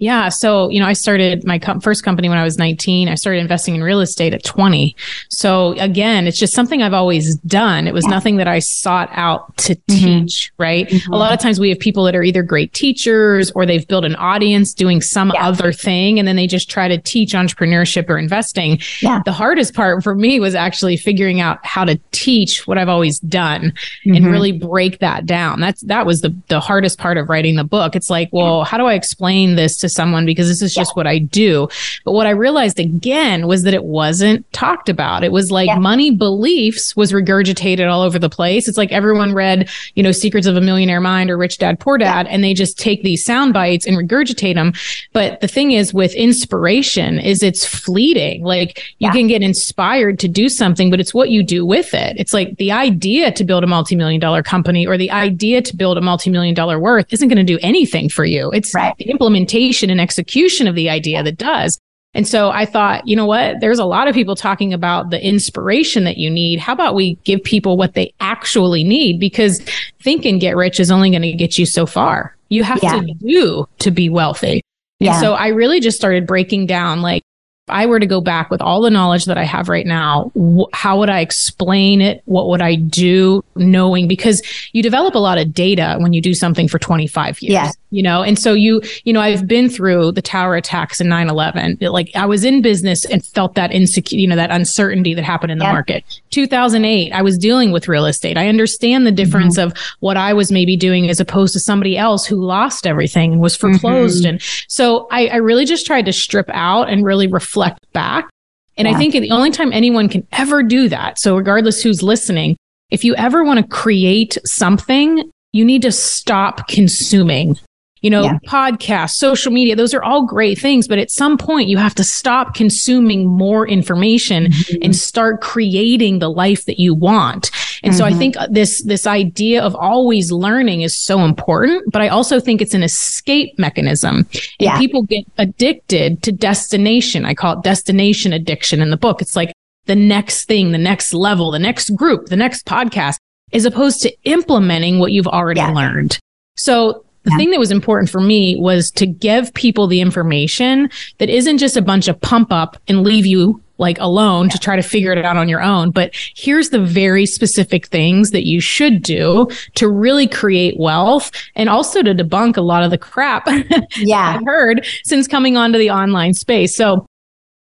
Yeah. 0.00 0.30
So, 0.30 0.70
you 0.70 0.80
know, 0.80 0.86
I 0.86 0.94
started 0.94 1.44
my 1.44 1.58
com- 1.58 1.78
first 1.78 2.02
company 2.02 2.30
when 2.30 2.38
I 2.38 2.42
was 2.42 2.56
19. 2.56 3.06
I 3.06 3.14
started 3.16 3.40
investing 3.40 3.74
in 3.74 3.82
real 3.82 4.00
estate 4.00 4.32
at 4.32 4.42
20. 4.42 4.96
So 5.28 5.72
again, 5.72 6.26
it's 6.26 6.38
just 6.38 6.54
something 6.54 6.82
I've 6.82 6.94
always 6.94 7.36
done. 7.36 7.86
It 7.86 7.92
was 7.92 8.06
yeah. 8.06 8.10
nothing 8.10 8.36
that 8.36 8.48
I 8.48 8.60
sought 8.60 9.10
out 9.12 9.54
to 9.58 9.74
mm-hmm. 9.74 9.94
teach, 9.94 10.52
right? 10.56 10.88
Mm-hmm. 10.88 11.12
A 11.12 11.18
lot 11.18 11.34
of 11.34 11.38
times 11.38 11.60
we 11.60 11.68
have 11.68 11.78
people 11.78 12.04
that 12.04 12.16
are 12.16 12.22
either 12.22 12.42
great 12.42 12.72
teachers 12.72 13.50
or 13.50 13.66
they've 13.66 13.86
built 13.86 14.06
an 14.06 14.16
audience 14.16 14.72
doing 14.72 15.02
some 15.02 15.32
yeah. 15.34 15.46
other 15.46 15.70
thing 15.70 16.18
and 16.18 16.26
then 16.26 16.34
they 16.34 16.46
just 16.46 16.70
try 16.70 16.88
to 16.88 16.96
teach 16.96 17.34
entrepreneurship 17.34 18.08
or 18.08 18.16
investing. 18.16 18.80
Yeah. 19.02 19.20
The 19.26 19.32
hardest 19.32 19.74
part 19.74 20.02
for 20.02 20.14
me 20.14 20.40
was 20.40 20.54
actually 20.54 20.96
figuring 20.96 21.40
out 21.40 21.58
how 21.62 21.84
to 21.84 22.00
teach 22.10 22.66
what 22.66 22.78
I've 22.78 22.88
always 22.88 23.20
done 23.20 23.74
mm-hmm. 24.06 24.14
and 24.14 24.26
really 24.28 24.52
break 24.52 25.00
that 25.00 25.26
down. 25.26 25.60
That's, 25.60 25.82
that 25.82 26.06
was 26.06 26.22
the, 26.22 26.34
the 26.48 26.58
hardest 26.58 26.98
part 26.98 27.18
of 27.18 27.28
writing 27.28 27.56
the 27.56 27.64
book. 27.64 27.94
It's 27.94 28.08
like, 28.08 28.30
well, 28.32 28.64
how 28.64 28.78
do 28.78 28.86
I 28.86 28.94
explain 28.94 29.56
this 29.56 29.76
to 29.76 29.89
someone 29.90 30.26
because 30.26 30.48
this 30.48 30.62
is 30.62 30.74
just 30.74 30.90
yeah. 30.90 30.94
what 30.94 31.06
I 31.06 31.18
do. 31.18 31.68
But 32.04 32.12
what 32.12 32.26
I 32.26 32.30
realized 32.30 32.78
again 32.78 33.46
was 33.46 33.62
that 33.64 33.74
it 33.74 33.84
wasn't 33.84 34.50
talked 34.52 34.88
about. 34.88 35.24
It 35.24 35.32
was 35.32 35.50
like 35.50 35.68
yeah. 35.68 35.78
money 35.78 36.10
beliefs 36.10 36.96
was 36.96 37.12
regurgitated 37.12 37.90
all 37.90 38.02
over 38.02 38.18
the 38.18 38.30
place. 38.30 38.68
It's 38.68 38.78
like 38.78 38.92
everyone 38.92 39.34
read, 39.34 39.68
you 39.94 40.02
know, 40.02 40.12
Secrets 40.12 40.46
of 40.46 40.56
a 40.56 40.60
Millionaire 40.60 41.00
Mind 41.00 41.30
or 41.30 41.36
Rich 41.36 41.58
Dad 41.58 41.80
Poor 41.80 41.98
Dad, 41.98 42.26
yeah. 42.26 42.32
and 42.32 42.44
they 42.44 42.54
just 42.54 42.78
take 42.78 43.02
these 43.02 43.24
sound 43.24 43.52
bites 43.52 43.86
and 43.86 43.96
regurgitate 43.96 44.54
them. 44.54 44.72
But 45.12 45.40
the 45.40 45.48
thing 45.48 45.72
is 45.72 45.94
with 45.94 46.14
inspiration 46.14 47.18
is 47.18 47.42
it's 47.42 47.64
fleeting. 47.64 48.42
Like 48.44 48.84
you 48.98 49.10
can 49.10 49.26
get 49.26 49.42
inspired 49.42 50.18
to 50.20 50.28
do 50.28 50.48
something, 50.48 50.90
but 50.90 51.00
it's 51.00 51.14
what 51.14 51.30
you 51.30 51.42
do 51.42 51.64
with 51.64 51.94
it. 51.94 52.16
It's 52.18 52.34
like 52.34 52.56
the 52.58 52.72
idea 52.72 53.32
to 53.32 53.44
build 53.44 53.64
a 53.64 53.66
multi-million 53.66 54.20
dollar 54.20 54.42
company 54.42 54.86
or 54.86 54.98
the 54.98 55.10
idea 55.10 55.62
to 55.62 55.76
build 55.76 55.96
a 55.96 56.00
multi-million 56.00 56.54
dollar 56.54 56.78
worth 56.78 57.06
isn't 57.12 57.28
going 57.28 57.44
to 57.44 57.44
do 57.44 57.58
anything 57.62 58.08
for 58.08 58.24
you. 58.24 58.50
It's 58.50 58.74
right. 58.74 58.94
the 58.98 59.08
implementation 59.08 59.79
and 59.88 60.00
execution 60.00 60.66
of 60.66 60.74
the 60.74 60.90
idea 60.90 61.22
that 61.22 61.38
does. 61.38 61.78
And 62.12 62.26
so 62.26 62.50
I 62.50 62.66
thought, 62.66 63.06
you 63.06 63.14
know 63.14 63.26
what? 63.26 63.60
There's 63.60 63.78
a 63.78 63.84
lot 63.84 64.08
of 64.08 64.14
people 64.14 64.34
talking 64.34 64.72
about 64.72 65.10
the 65.10 65.24
inspiration 65.24 66.04
that 66.04 66.16
you 66.16 66.28
need. 66.28 66.58
How 66.58 66.72
about 66.72 66.94
we 66.94 67.14
give 67.24 67.42
people 67.44 67.76
what 67.76 67.94
they 67.94 68.12
actually 68.20 68.82
need? 68.82 69.20
Because 69.20 69.60
think 70.02 70.24
and 70.24 70.40
get 70.40 70.56
rich 70.56 70.80
is 70.80 70.90
only 70.90 71.10
going 71.10 71.22
to 71.22 71.32
get 71.32 71.56
you 71.56 71.66
so 71.66 71.86
far. 71.86 72.36
You 72.48 72.64
have 72.64 72.80
yeah. 72.82 73.00
to 73.00 73.14
do 73.14 73.68
to 73.78 73.90
be 73.92 74.08
wealthy. 74.08 74.62
Yeah. 74.98 75.12
And 75.12 75.20
so 75.20 75.34
I 75.34 75.48
really 75.48 75.78
just 75.78 75.96
started 75.96 76.26
breaking 76.26 76.66
down 76.66 77.00
like, 77.00 77.22
if 77.68 77.74
I 77.74 77.86
were 77.86 78.00
to 78.00 78.06
go 78.06 78.20
back 78.20 78.50
with 78.50 78.60
all 78.60 78.80
the 78.80 78.90
knowledge 78.90 79.26
that 79.26 79.38
I 79.38 79.44
have 79.44 79.68
right 79.68 79.86
now, 79.86 80.32
wh- 80.36 80.74
how 80.74 80.98
would 80.98 81.10
I 81.10 81.20
explain 81.20 82.00
it? 82.00 82.22
What 82.24 82.48
would 82.48 82.60
I 82.60 82.74
do 82.74 83.44
knowing? 83.54 84.08
Because 84.08 84.42
you 84.72 84.82
develop 84.82 85.14
a 85.14 85.18
lot 85.18 85.38
of 85.38 85.54
data 85.54 85.96
when 86.00 86.12
you 86.12 86.20
do 86.20 86.34
something 86.34 86.66
for 86.66 86.80
25 86.80 87.40
years. 87.40 87.52
Yeah 87.52 87.70
you 87.90 88.02
know 88.02 88.22
and 88.22 88.38
so 88.38 88.52
you 88.52 88.80
you 89.04 89.12
know 89.12 89.20
i've 89.20 89.46
been 89.46 89.68
through 89.68 90.12
the 90.12 90.22
tower 90.22 90.56
attacks 90.56 91.00
and 91.00 91.10
9-11 91.10 91.80
like 91.90 92.10
i 92.14 92.24
was 92.24 92.44
in 92.44 92.62
business 92.62 93.04
and 93.04 93.24
felt 93.24 93.54
that 93.54 93.72
insecure 93.72 94.18
you 94.18 94.26
know 94.26 94.36
that 94.36 94.50
uncertainty 94.50 95.14
that 95.14 95.24
happened 95.24 95.52
in 95.52 95.58
the 95.58 95.64
yep. 95.64 95.72
market 95.72 96.04
2008 96.30 97.12
i 97.12 97.22
was 97.22 97.36
dealing 97.36 97.72
with 97.72 97.88
real 97.88 98.06
estate 98.06 98.36
i 98.36 98.48
understand 98.48 99.06
the 99.06 99.12
difference 99.12 99.58
mm-hmm. 99.58 99.70
of 99.70 99.96
what 100.00 100.16
i 100.16 100.32
was 100.32 100.50
maybe 100.50 100.76
doing 100.76 101.08
as 101.08 101.20
opposed 101.20 101.52
to 101.52 101.60
somebody 101.60 101.96
else 101.96 102.24
who 102.24 102.36
lost 102.36 102.86
everything 102.86 103.32
and 103.32 103.42
was 103.42 103.56
foreclosed 103.56 104.24
mm-hmm. 104.24 104.30
and 104.30 104.42
so 104.68 105.08
I, 105.10 105.26
I 105.26 105.36
really 105.36 105.64
just 105.64 105.86
tried 105.86 106.06
to 106.06 106.12
strip 106.12 106.48
out 106.50 106.88
and 106.88 107.04
really 107.04 107.26
reflect 107.26 107.92
back 107.92 108.30
and 108.76 108.86
yeah. 108.86 108.94
i 108.94 108.98
think 108.98 109.12
the 109.12 109.30
only 109.30 109.50
time 109.50 109.72
anyone 109.72 110.08
can 110.08 110.26
ever 110.32 110.62
do 110.62 110.88
that 110.88 111.18
so 111.18 111.36
regardless 111.36 111.82
who's 111.82 112.02
listening 112.02 112.56
if 112.90 113.04
you 113.04 113.14
ever 113.16 113.44
want 113.44 113.60
to 113.60 113.66
create 113.66 114.38
something 114.44 115.30
you 115.52 115.64
need 115.64 115.82
to 115.82 115.92
stop 115.92 116.68
consuming 116.68 117.56
you 118.00 118.10
know, 118.10 118.22
yeah. 118.22 118.38
podcasts, 118.46 119.16
social 119.16 119.52
media, 119.52 119.76
those 119.76 119.94
are 119.94 120.02
all 120.02 120.24
great 120.24 120.58
things. 120.58 120.88
But 120.88 120.98
at 120.98 121.10
some 121.10 121.36
point, 121.36 121.68
you 121.68 121.76
have 121.76 121.94
to 121.96 122.04
stop 122.04 122.54
consuming 122.54 123.26
more 123.26 123.68
information 123.68 124.46
mm-hmm. 124.46 124.82
and 124.82 124.96
start 124.96 125.40
creating 125.40 126.18
the 126.18 126.30
life 126.30 126.64
that 126.64 126.80
you 126.80 126.94
want. 126.94 127.50
And 127.82 127.92
mm-hmm. 127.92 127.98
so 127.98 128.04
I 128.04 128.10
mm-hmm. 128.10 128.18
think 128.18 128.36
this, 128.50 128.82
this 128.82 129.06
idea 129.06 129.62
of 129.62 129.74
always 129.74 130.32
learning 130.32 130.82
is 130.82 130.96
so 130.96 131.20
important, 131.20 131.92
but 131.92 132.02
I 132.02 132.08
also 132.08 132.40
think 132.40 132.60
it's 132.60 132.74
an 132.74 132.82
escape 132.82 133.58
mechanism. 133.58 134.16
And 134.16 134.26
yeah. 134.58 134.78
people 134.78 135.02
get 135.02 135.24
addicted 135.38 136.22
to 136.22 136.32
destination. 136.32 137.24
I 137.24 137.34
call 137.34 137.58
it 137.58 137.64
destination 137.64 138.32
addiction 138.32 138.80
in 138.80 138.90
the 138.90 138.96
book. 138.96 139.20
It's 139.20 139.36
like 139.36 139.52
the 139.86 139.96
next 139.96 140.44
thing, 140.46 140.72
the 140.72 140.78
next 140.78 141.12
level, 141.12 141.50
the 141.50 141.58
next 141.58 141.90
group, 141.96 142.26
the 142.26 142.36
next 142.36 142.64
podcast, 142.66 143.16
as 143.52 143.64
opposed 143.64 144.02
to 144.02 144.12
implementing 144.24 144.98
what 144.98 145.12
you've 145.12 145.26
already 145.26 145.60
yeah. 145.60 145.72
learned. 145.72 146.18
So 146.56 147.04
the 147.22 147.30
yeah. 147.30 147.36
thing 147.36 147.50
that 147.50 147.58
was 147.58 147.70
important 147.70 148.10
for 148.10 148.20
me 148.20 148.56
was 148.56 148.90
to 148.92 149.06
give 149.06 149.52
people 149.54 149.86
the 149.86 150.00
information 150.00 150.90
that 151.18 151.28
isn't 151.28 151.58
just 151.58 151.76
a 151.76 151.82
bunch 151.82 152.08
of 152.08 152.20
pump 152.20 152.50
up 152.50 152.78
and 152.88 153.02
leave 153.02 153.26
you 153.26 153.62
like 153.80 153.98
alone 153.98 154.46
yeah. 154.46 154.50
to 154.50 154.58
try 154.58 154.76
to 154.76 154.82
figure 154.82 155.12
it 155.12 155.24
out 155.24 155.36
on 155.36 155.48
your 155.48 155.62
own. 155.62 155.90
But 155.90 156.14
here's 156.34 156.70
the 156.70 156.78
very 156.78 157.26
specific 157.26 157.86
things 157.88 158.30
that 158.30 158.46
you 158.46 158.60
should 158.60 159.02
do 159.02 159.48
to 159.74 159.88
really 159.88 160.26
create 160.26 160.78
wealth 160.78 161.30
and 161.56 161.68
also 161.68 162.02
to 162.02 162.14
debunk 162.14 162.56
a 162.56 162.62
lot 162.62 162.84
of 162.84 162.90
the 162.90 162.98
crap 162.98 163.48
yeah. 163.96 164.36
I've 164.36 164.44
heard 164.44 164.86
since 165.02 165.26
coming 165.26 165.56
onto 165.56 165.78
the 165.78 165.90
online 165.90 166.34
space. 166.34 166.76
So 166.76 167.06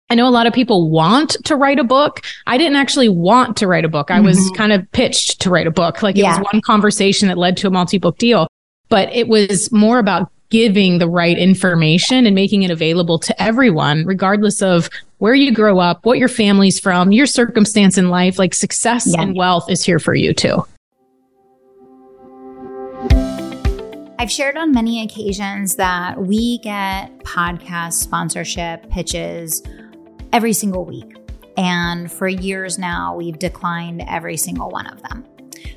I 0.09 0.15
know 0.15 0.27
a 0.27 0.31
lot 0.31 0.47
of 0.47 0.53
people 0.53 0.89
want 0.89 1.31
to 1.45 1.55
write 1.55 1.79
a 1.79 1.83
book. 1.83 2.21
I 2.45 2.57
didn't 2.57 2.77
actually 2.77 3.09
want 3.09 3.57
to 3.57 3.67
write 3.67 3.83
a 3.83 3.89
book. 3.89 4.09
I 4.09 4.15
mm-hmm. 4.15 4.25
was 4.25 4.51
kind 4.55 4.71
of 4.71 4.89
pitched 4.91 5.41
to 5.41 5.49
write 5.49 5.67
a 5.67 5.71
book. 5.71 6.01
Like 6.01 6.15
it 6.15 6.21
yeah. 6.21 6.39
was 6.39 6.47
one 6.51 6.61
conversation 6.61 7.27
that 7.27 7.37
led 7.37 7.57
to 7.57 7.67
a 7.67 7.69
multi 7.69 7.97
book 7.97 8.17
deal, 8.17 8.46
but 8.89 9.13
it 9.13 9.27
was 9.27 9.71
more 9.71 9.99
about 9.99 10.31
giving 10.49 10.97
the 10.97 11.09
right 11.09 11.37
information 11.37 12.25
and 12.25 12.33
making 12.33 12.63
it 12.63 12.71
available 12.71 13.19
to 13.19 13.41
everyone, 13.41 14.05
regardless 14.05 14.61
of 14.61 14.89
where 15.17 15.33
you 15.33 15.51
grow 15.51 15.79
up, 15.79 16.05
what 16.05 16.17
your 16.17 16.29
family's 16.29 16.79
from, 16.79 17.11
your 17.11 17.25
circumstance 17.25 17.97
in 17.97 18.09
life. 18.09 18.39
Like 18.39 18.53
success 18.53 19.07
yeah. 19.07 19.21
and 19.21 19.35
wealth 19.35 19.69
is 19.69 19.83
here 19.83 19.99
for 19.99 20.15
you 20.15 20.33
too. 20.33 20.63
I've 24.19 24.31
shared 24.31 24.57
on 24.57 24.71
many 24.71 25.03
occasions 25.03 25.75
that 25.75 26.19
we 26.19 26.57
get 26.59 27.19
podcast 27.19 27.93
sponsorship 27.93 28.89
pitches 28.89 29.61
every 30.33 30.53
single 30.53 30.85
week. 30.85 31.15
And 31.55 32.11
for 32.11 32.27
years 32.27 32.79
now, 32.79 33.15
we've 33.15 33.37
declined 33.37 34.03
every 34.07 34.37
single 34.37 34.69
one 34.69 34.87
of 34.87 35.01
them. 35.03 35.25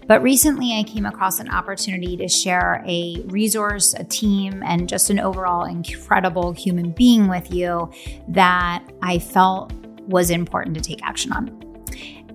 But 0.06 0.22
recently, 0.22 0.78
I 0.78 0.82
came 0.82 1.06
across 1.06 1.40
an 1.40 1.50
opportunity 1.50 2.16
to 2.16 2.28
share 2.28 2.84
a 2.86 3.22
resource, 3.26 3.94
a 3.94 4.04
team, 4.04 4.62
and 4.64 4.88
just 4.88 5.10
an 5.10 5.20
overall 5.20 5.64
incredible 5.64 6.52
human 6.52 6.90
being 6.90 7.28
with 7.28 7.52
you 7.52 7.90
that 8.28 8.84
I 9.02 9.18
felt 9.18 9.72
was 10.06 10.30
important 10.30 10.76
to 10.76 10.82
take 10.82 11.02
action 11.04 11.32
on. 11.32 11.60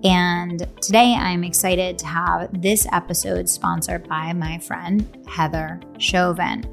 And 0.04 0.66
today 0.80 1.14
I'm 1.14 1.42
excited 1.42 1.98
to 1.98 2.06
have 2.06 2.60
this 2.60 2.86
episode 2.92 3.48
sponsored 3.48 4.06
by 4.08 4.32
my 4.32 4.58
friend 4.58 5.26
Heather 5.26 5.80
Chauvin. 5.98 6.64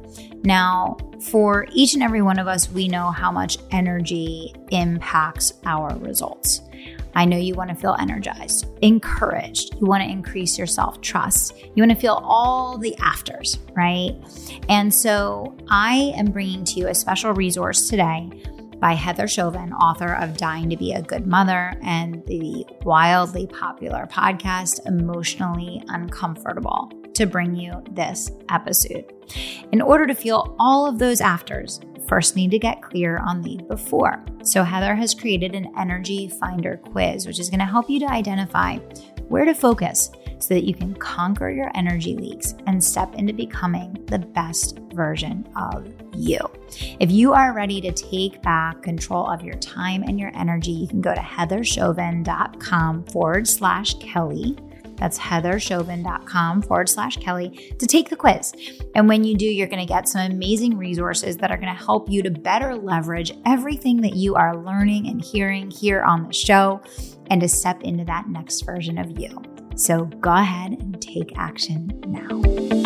Now, 0.43 0.97
for 1.21 1.65
each 1.71 1.93
and 1.93 2.03
every 2.03 2.21
one 2.21 2.37
of 2.37 2.47
us, 2.47 2.69
we 2.69 2.87
know 2.87 3.11
how 3.11 3.31
much 3.31 3.57
energy 3.71 4.53
impacts 4.71 5.53
our 5.65 5.97
results. 5.97 6.61
I 7.15 7.25
know 7.25 7.37
you 7.37 7.53
want 7.53 7.69
to 7.69 7.75
feel 7.75 7.95
energized, 7.99 8.67
encouraged. 8.81 9.75
You 9.79 9.87
want 9.87 10.03
to 10.03 10.09
increase 10.09 10.57
your 10.57 10.67
self 10.67 11.01
trust. 11.01 11.57
You 11.75 11.83
want 11.83 11.91
to 11.91 11.97
feel 11.97 12.21
all 12.23 12.77
the 12.77 12.95
afters, 12.97 13.59
right? 13.75 14.15
And 14.69 14.93
so 14.93 15.55
I 15.69 16.13
am 16.15 16.27
bringing 16.27 16.63
to 16.65 16.79
you 16.79 16.87
a 16.87 16.95
special 16.95 17.33
resource 17.33 17.87
today 17.89 18.29
by 18.79 18.93
Heather 18.93 19.29
Chauvin, 19.29 19.71
author 19.71 20.13
of 20.15 20.35
Dying 20.35 20.69
to 20.69 20.75
Be 20.75 20.91
a 20.91 21.01
Good 21.01 21.25
Mother 21.25 21.73
and 21.83 22.21
the 22.25 22.65
wildly 22.83 23.47
popular 23.47 24.07
podcast, 24.11 24.85
Emotionally 24.85 25.81
Uncomfortable, 25.87 26.91
to 27.13 27.25
bring 27.25 27.55
you 27.55 27.81
this 27.91 28.29
episode. 28.49 29.05
In 29.71 29.81
order 29.81 30.05
to 30.05 30.13
feel 30.13 30.53
all 30.59 30.85
of 30.85 30.99
those 30.99 31.21
afters, 31.21 31.79
first 32.07 32.35
need 32.35 32.51
to 32.51 32.59
get 32.59 32.81
clear 32.81 33.17
on 33.17 33.41
the 33.41 33.57
before. 33.67 34.23
So, 34.43 34.63
Heather 34.63 34.95
has 34.95 35.13
created 35.13 35.55
an 35.55 35.71
energy 35.77 36.29
finder 36.39 36.77
quiz, 36.77 37.25
which 37.25 37.39
is 37.39 37.49
going 37.49 37.59
to 37.59 37.65
help 37.65 37.89
you 37.89 37.99
to 38.01 38.11
identify 38.11 38.77
where 39.27 39.45
to 39.45 39.53
focus 39.53 40.11
so 40.39 40.53
that 40.53 40.65
you 40.65 40.73
can 40.73 40.93
conquer 40.95 41.49
your 41.49 41.71
energy 41.73 42.15
leaks 42.15 42.53
and 42.67 42.83
step 42.83 43.15
into 43.15 43.33
becoming 43.33 43.93
the 44.07 44.19
best 44.19 44.79
version 44.93 45.47
of 45.55 45.91
you. 46.13 46.39
If 46.99 47.11
you 47.11 47.33
are 47.33 47.53
ready 47.53 47.79
to 47.81 47.91
take 47.91 48.41
back 48.41 48.81
control 48.83 49.29
of 49.29 49.41
your 49.41 49.55
time 49.55 50.03
and 50.03 50.19
your 50.19 50.31
energy, 50.35 50.71
you 50.71 50.87
can 50.87 51.01
go 51.01 51.15
to 51.15 51.21
heatherchauvin.com 51.21 53.05
forward 53.05 53.47
slash 53.47 53.93
Kelly. 53.99 54.57
That's 55.03 55.19
heatherchauvin.com 55.19 56.61
forward 56.61 56.87
slash 56.87 57.17
Kelly 57.17 57.75
to 57.77 57.85
take 57.85 58.07
the 58.07 58.15
quiz. 58.15 58.53
And 58.95 59.09
when 59.09 59.25
you 59.25 59.35
do, 59.35 59.45
you're 59.45 59.67
going 59.67 59.85
to 59.85 59.93
get 59.93 60.07
some 60.07 60.31
amazing 60.31 60.77
resources 60.77 61.35
that 61.37 61.51
are 61.51 61.57
going 61.57 61.75
to 61.75 61.83
help 61.83 62.09
you 62.09 62.23
to 62.23 62.31
better 62.31 62.73
leverage 62.73 63.33
everything 63.45 63.99
that 63.99 64.15
you 64.15 64.35
are 64.35 64.55
learning 64.55 65.09
and 65.09 65.21
hearing 65.21 65.69
here 65.69 66.03
on 66.03 66.25
the 66.25 66.31
show 66.31 66.81
and 67.29 67.41
to 67.41 67.49
step 67.49 67.81
into 67.81 68.05
that 68.05 68.29
next 68.29 68.61
version 68.61 68.97
of 68.97 69.19
you. 69.19 69.43
So 69.75 70.05
go 70.05 70.31
ahead 70.31 70.71
and 70.71 71.01
take 71.01 71.37
action 71.37 71.91
now. 72.07 72.82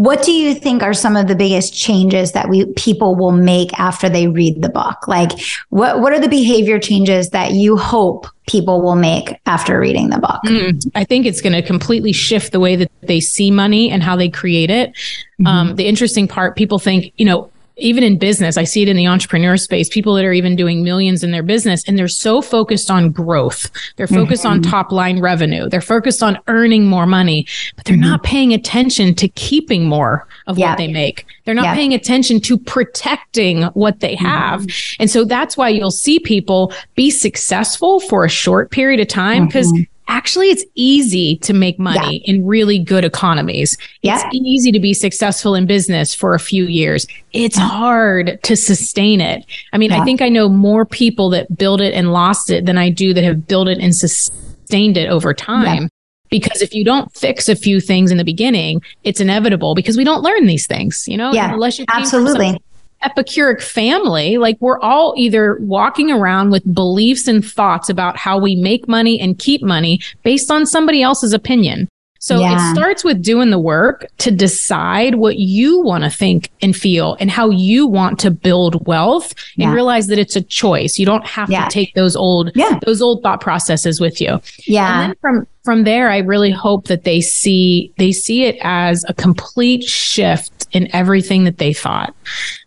What 0.00 0.22
do 0.22 0.32
you 0.32 0.54
think 0.54 0.82
are 0.82 0.94
some 0.94 1.14
of 1.14 1.28
the 1.28 1.34
biggest 1.34 1.74
changes 1.74 2.32
that 2.32 2.48
we 2.48 2.64
people 2.72 3.14
will 3.14 3.32
make 3.32 3.78
after 3.78 4.08
they 4.08 4.28
read 4.28 4.62
the 4.62 4.70
book? 4.70 5.06
Like 5.06 5.32
what 5.68 6.00
what 6.00 6.14
are 6.14 6.18
the 6.18 6.28
behavior 6.28 6.78
changes 6.78 7.28
that 7.30 7.52
you 7.52 7.76
hope 7.76 8.26
people 8.48 8.80
will 8.80 8.96
make 8.96 9.38
after 9.44 9.78
reading 9.78 10.08
the 10.08 10.18
book? 10.18 10.40
Mm, 10.46 10.90
I 10.94 11.04
think 11.04 11.26
it's 11.26 11.42
going 11.42 11.52
to 11.52 11.60
completely 11.60 12.12
shift 12.12 12.52
the 12.52 12.60
way 12.60 12.76
that 12.76 12.90
they 13.02 13.20
see 13.20 13.50
money 13.50 13.90
and 13.90 14.02
how 14.02 14.16
they 14.16 14.30
create 14.30 14.70
it. 14.70 14.92
Mm-hmm. 14.92 15.46
Um, 15.46 15.76
the 15.76 15.86
interesting 15.86 16.26
part, 16.26 16.56
people 16.56 16.78
think, 16.78 17.12
you 17.18 17.26
know, 17.26 17.50
even 17.80 18.04
in 18.04 18.18
business, 18.18 18.56
I 18.56 18.64
see 18.64 18.82
it 18.82 18.88
in 18.88 18.96
the 18.96 19.06
entrepreneur 19.06 19.56
space, 19.56 19.88
people 19.88 20.14
that 20.14 20.24
are 20.24 20.32
even 20.32 20.56
doing 20.56 20.82
millions 20.82 21.22
in 21.24 21.30
their 21.30 21.42
business 21.42 21.82
and 21.86 21.98
they're 21.98 22.08
so 22.08 22.42
focused 22.42 22.90
on 22.90 23.10
growth. 23.10 23.70
They're 23.96 24.06
focused 24.06 24.44
mm-hmm. 24.44 24.52
on 24.52 24.62
top 24.62 24.92
line 24.92 25.20
revenue. 25.20 25.68
They're 25.68 25.80
focused 25.80 26.22
on 26.22 26.38
earning 26.46 26.86
more 26.86 27.06
money, 27.06 27.46
but 27.76 27.84
they're 27.84 27.96
mm-hmm. 27.96 28.10
not 28.10 28.22
paying 28.22 28.52
attention 28.52 29.14
to 29.16 29.28
keeping 29.28 29.86
more 29.86 30.26
of 30.46 30.58
yeah. 30.58 30.70
what 30.70 30.78
they 30.78 30.88
make. 30.88 31.26
They're 31.44 31.54
not 31.54 31.64
yeah. 31.64 31.74
paying 31.74 31.94
attention 31.94 32.40
to 32.42 32.58
protecting 32.58 33.64
what 33.74 34.00
they 34.00 34.14
mm-hmm. 34.14 34.26
have. 34.26 34.62
Mm-hmm. 34.62 35.02
And 35.02 35.10
so 35.10 35.24
that's 35.24 35.56
why 35.56 35.68
you'll 35.68 35.90
see 35.90 36.18
people 36.18 36.72
be 36.94 37.10
successful 37.10 38.00
for 38.00 38.24
a 38.24 38.28
short 38.28 38.70
period 38.70 39.00
of 39.00 39.08
time 39.08 39.46
because 39.46 39.72
mm-hmm 39.72 39.82
actually 40.10 40.50
it's 40.50 40.64
easy 40.74 41.36
to 41.38 41.54
make 41.54 41.78
money 41.78 42.22
yeah. 42.24 42.34
in 42.34 42.44
really 42.44 42.78
good 42.78 43.04
economies. 43.04 43.78
Yeah. 44.02 44.16
It's 44.16 44.34
easy 44.34 44.72
to 44.72 44.80
be 44.80 44.92
successful 44.92 45.54
in 45.54 45.66
business 45.66 46.14
for 46.14 46.34
a 46.34 46.40
few 46.40 46.64
years. 46.64 47.06
It's 47.32 47.56
yeah. 47.56 47.68
hard 47.68 48.42
to 48.42 48.56
sustain 48.56 49.20
it. 49.20 49.46
I 49.72 49.78
mean, 49.78 49.90
yeah. 49.90 50.00
I 50.00 50.04
think 50.04 50.20
I 50.20 50.28
know 50.28 50.48
more 50.48 50.84
people 50.84 51.30
that 51.30 51.56
build 51.56 51.80
it 51.80 51.94
and 51.94 52.12
lost 52.12 52.50
it 52.50 52.66
than 52.66 52.76
I 52.76 52.90
do 52.90 53.14
that 53.14 53.24
have 53.24 53.46
built 53.46 53.68
it 53.68 53.78
and 53.78 53.94
sustained 53.94 54.96
it 54.96 55.08
over 55.08 55.32
time. 55.32 55.88
Because 56.28 56.62
if 56.62 56.74
you 56.74 56.84
don't 56.84 57.12
fix 57.16 57.48
a 57.48 57.56
few 57.56 57.80
things 57.80 58.12
in 58.12 58.16
the 58.16 58.24
beginning, 58.24 58.82
it's 59.02 59.20
inevitable 59.20 59.74
because 59.74 59.96
we 59.96 60.04
don't 60.04 60.22
learn 60.22 60.46
these 60.46 60.66
things, 60.66 61.08
you 61.08 61.16
know, 61.16 61.32
yeah, 61.32 61.52
unless 61.52 61.76
you 61.76 61.84
absolutely 61.88 62.56
epicuric 63.02 63.62
family, 63.62 64.38
like 64.38 64.56
we're 64.60 64.80
all 64.80 65.14
either 65.16 65.56
walking 65.60 66.10
around 66.10 66.50
with 66.50 66.74
beliefs 66.74 67.26
and 67.28 67.44
thoughts 67.44 67.88
about 67.88 68.16
how 68.16 68.38
we 68.38 68.54
make 68.54 68.86
money 68.88 69.18
and 69.20 69.38
keep 69.38 69.62
money 69.62 70.00
based 70.22 70.50
on 70.50 70.66
somebody 70.66 71.02
else's 71.02 71.32
opinion. 71.32 71.88
So 72.22 72.38
yeah. 72.38 72.70
it 72.70 72.74
starts 72.74 73.02
with 73.02 73.22
doing 73.22 73.48
the 73.48 73.58
work 73.58 74.06
to 74.18 74.30
decide 74.30 75.14
what 75.14 75.38
you 75.38 75.80
want 75.80 76.04
to 76.04 76.10
think 76.10 76.50
and 76.60 76.76
feel 76.76 77.16
and 77.18 77.30
how 77.30 77.48
you 77.48 77.86
want 77.86 78.18
to 78.20 78.30
build 78.30 78.86
wealth 78.86 79.34
yeah. 79.56 79.66
and 79.66 79.74
realize 79.74 80.08
that 80.08 80.18
it's 80.18 80.36
a 80.36 80.42
choice. 80.42 80.98
You 80.98 81.06
don't 81.06 81.26
have 81.26 81.50
yeah. 81.50 81.64
to 81.64 81.70
take 81.70 81.94
those 81.94 82.16
old, 82.16 82.52
those 82.84 83.00
old 83.00 83.22
thought 83.22 83.40
processes 83.40 84.02
with 84.02 84.20
you. 84.20 84.38
Yeah. 84.66 85.00
And 85.00 85.10
then 85.10 85.16
from, 85.22 85.46
from 85.64 85.84
there, 85.84 86.10
I 86.10 86.18
really 86.18 86.50
hope 86.50 86.88
that 86.88 87.04
they 87.04 87.22
see, 87.22 87.90
they 87.96 88.12
see 88.12 88.44
it 88.44 88.58
as 88.60 89.02
a 89.08 89.14
complete 89.14 89.84
shift 89.84 90.59
in 90.72 90.94
everything 90.94 91.44
that 91.44 91.58
they 91.58 91.72
thought. 91.72 92.14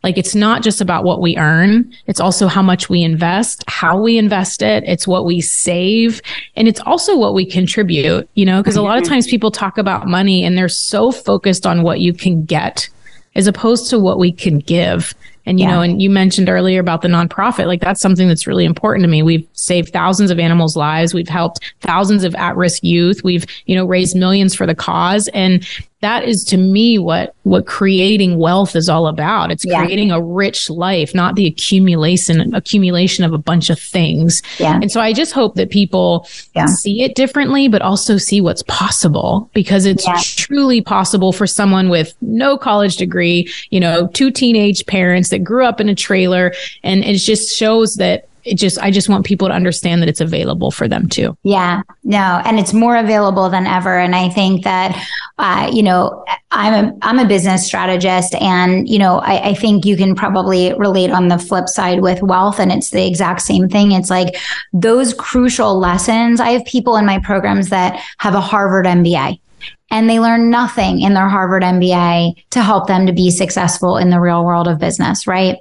Like 0.03 0.17
it's 0.17 0.35
not 0.35 0.63
just 0.63 0.81
about 0.81 1.03
what 1.03 1.21
we 1.21 1.37
earn. 1.37 1.93
It's 2.07 2.19
also 2.19 2.47
how 2.47 2.61
much 2.61 2.89
we 2.89 3.03
invest, 3.03 3.63
how 3.67 3.99
we 3.99 4.17
invest 4.17 4.61
it. 4.61 4.83
It's 4.85 5.07
what 5.07 5.25
we 5.25 5.41
save. 5.41 6.21
And 6.55 6.67
it's 6.67 6.81
also 6.81 7.17
what 7.17 7.33
we 7.33 7.45
contribute, 7.45 8.29
you 8.35 8.45
know, 8.45 8.61
because 8.61 8.75
a 8.75 8.81
lot 8.81 8.97
of 8.97 9.03
mm-hmm. 9.03 9.13
times 9.13 9.27
people 9.27 9.51
talk 9.51 9.77
about 9.77 10.07
money 10.07 10.43
and 10.43 10.57
they're 10.57 10.69
so 10.69 11.11
focused 11.11 11.65
on 11.65 11.83
what 11.83 11.99
you 11.99 12.13
can 12.13 12.43
get 12.43 12.89
as 13.35 13.47
opposed 13.47 13.89
to 13.89 13.99
what 13.99 14.19
we 14.19 14.31
can 14.31 14.59
give. 14.59 15.13
And, 15.45 15.59
you 15.59 15.65
yeah. 15.65 15.75
know, 15.75 15.81
and 15.81 16.01
you 16.01 16.09
mentioned 16.09 16.47
earlier 16.47 16.79
about 16.79 17.01
the 17.01 17.09
nonprofit, 17.09 17.67
like 17.67 17.81
that's 17.81 17.99
something 17.99 18.29
that's 18.29 18.47
really 18.47 18.63
important 18.63 19.03
to 19.03 19.09
me. 19.09 19.23
We've 19.23 19.45
saved 19.53 19.91
thousands 19.91 20.31
of 20.31 20.39
animals' 20.39 20.77
lives. 20.77 21.13
We've 21.13 21.27
helped 21.27 21.59
thousands 21.81 22.23
of 22.23 22.33
at 22.35 22.55
risk 22.55 22.81
youth. 22.81 23.23
We've, 23.25 23.45
you 23.65 23.75
know, 23.75 23.85
raised 23.85 24.15
millions 24.15 24.55
for 24.55 24.65
the 24.65 24.75
cause. 24.75 25.27
And 25.29 25.67
that 26.03 26.25
is 26.25 26.43
to 26.43 26.57
me 26.57 26.99
what 26.99 27.33
what 27.43 27.65
creating 27.65 28.37
wealth 28.37 28.75
is 28.75 28.87
all 28.89 29.07
about. 29.07 29.51
It's 29.51 29.65
Yeah. 29.65 29.83
creating 29.83 30.11
a 30.11 30.21
rich 30.21 30.69
life, 30.69 31.15
not 31.15 31.35
the 31.35 31.45
accumulation 31.47 32.53
accumulation 32.53 33.23
of 33.23 33.33
a 33.33 33.37
bunch 33.37 33.69
of 33.69 33.79
things. 33.79 34.41
Yeah. 34.59 34.75
And 34.81 34.91
so 34.91 35.01
I 35.01 35.13
just 35.13 35.31
hope 35.33 35.55
that 35.55 35.69
people 35.69 36.27
Yeah. 36.55 36.65
see 36.67 37.01
it 37.01 37.15
differently, 37.15 37.67
but 37.67 37.81
also 37.81 38.17
see 38.17 38.41
what's 38.41 38.63
possible 38.67 39.49
because 39.53 39.85
it's 39.85 40.05
Yeah. 40.05 40.19
truly 40.23 40.81
possible 40.81 41.31
for 41.31 41.47
someone 41.47 41.89
with 41.89 42.13
no 42.21 42.57
college 42.57 42.97
degree, 42.97 43.47
you 43.71 43.79
know, 43.79 44.07
two 44.13 44.29
teenage 44.31 44.85
parents 44.85 45.29
that 45.29 45.39
grew 45.43 45.65
up 45.65 45.79
in 45.81 45.89
a 45.89 45.95
trailer. 45.95 46.53
And 46.83 47.03
it 47.03 47.17
just 47.17 47.57
shows 47.57 47.95
that 47.95 48.25
it 48.45 48.55
just, 48.55 48.77
I 48.79 48.91
just 48.91 49.09
want 49.09 49.25
people 49.25 49.47
to 49.47 49.53
understand 49.53 50.01
that 50.01 50.09
it's 50.09 50.21
available 50.21 50.71
for 50.71 50.87
them 50.87 51.07
too. 51.07 51.37
Yeah, 51.43 51.81
no, 52.03 52.41
and 52.45 52.59
it's 52.59 52.73
more 52.73 52.97
available 52.97 53.49
than 53.49 53.65
ever. 53.65 53.97
And 53.97 54.15
I 54.15 54.29
think 54.29 54.63
that, 54.63 54.95
uh, 55.37 55.69
you 55.73 55.83
know, 55.83 56.23
I'm 56.51 56.85
a 56.85 56.97
I'm 57.01 57.19
a 57.19 57.25
business 57.25 57.65
strategist, 57.65 58.35
and 58.35 58.87
you 58.87 58.99
know, 58.99 59.17
I, 59.19 59.49
I 59.49 59.53
think 59.55 59.85
you 59.85 59.97
can 59.97 60.13
probably 60.13 60.73
relate 60.75 61.09
on 61.09 61.27
the 61.27 61.39
flip 61.39 61.67
side 61.67 62.01
with 62.01 62.21
wealth, 62.21 62.59
and 62.59 62.71
it's 62.71 62.91
the 62.91 63.05
exact 63.05 63.41
same 63.41 63.67
thing. 63.67 63.91
It's 63.91 64.11
like 64.11 64.35
those 64.71 65.13
crucial 65.15 65.79
lessons. 65.79 66.39
I 66.39 66.51
have 66.51 66.65
people 66.65 66.95
in 66.97 67.05
my 67.05 67.19
programs 67.19 67.69
that 67.69 67.99
have 68.19 68.35
a 68.35 68.41
Harvard 68.41 68.85
MBA. 68.85 69.39
And 69.91 70.09
they 70.09 70.19
learn 70.19 70.49
nothing 70.49 71.01
in 71.01 71.13
their 71.13 71.29
Harvard 71.29 71.61
MBA 71.61 72.49
to 72.49 72.63
help 72.63 72.87
them 72.87 73.05
to 73.05 73.13
be 73.13 73.29
successful 73.29 73.97
in 73.97 74.09
the 74.09 74.19
real 74.19 74.43
world 74.43 74.67
of 74.67 74.79
business, 74.79 75.27
right? 75.27 75.57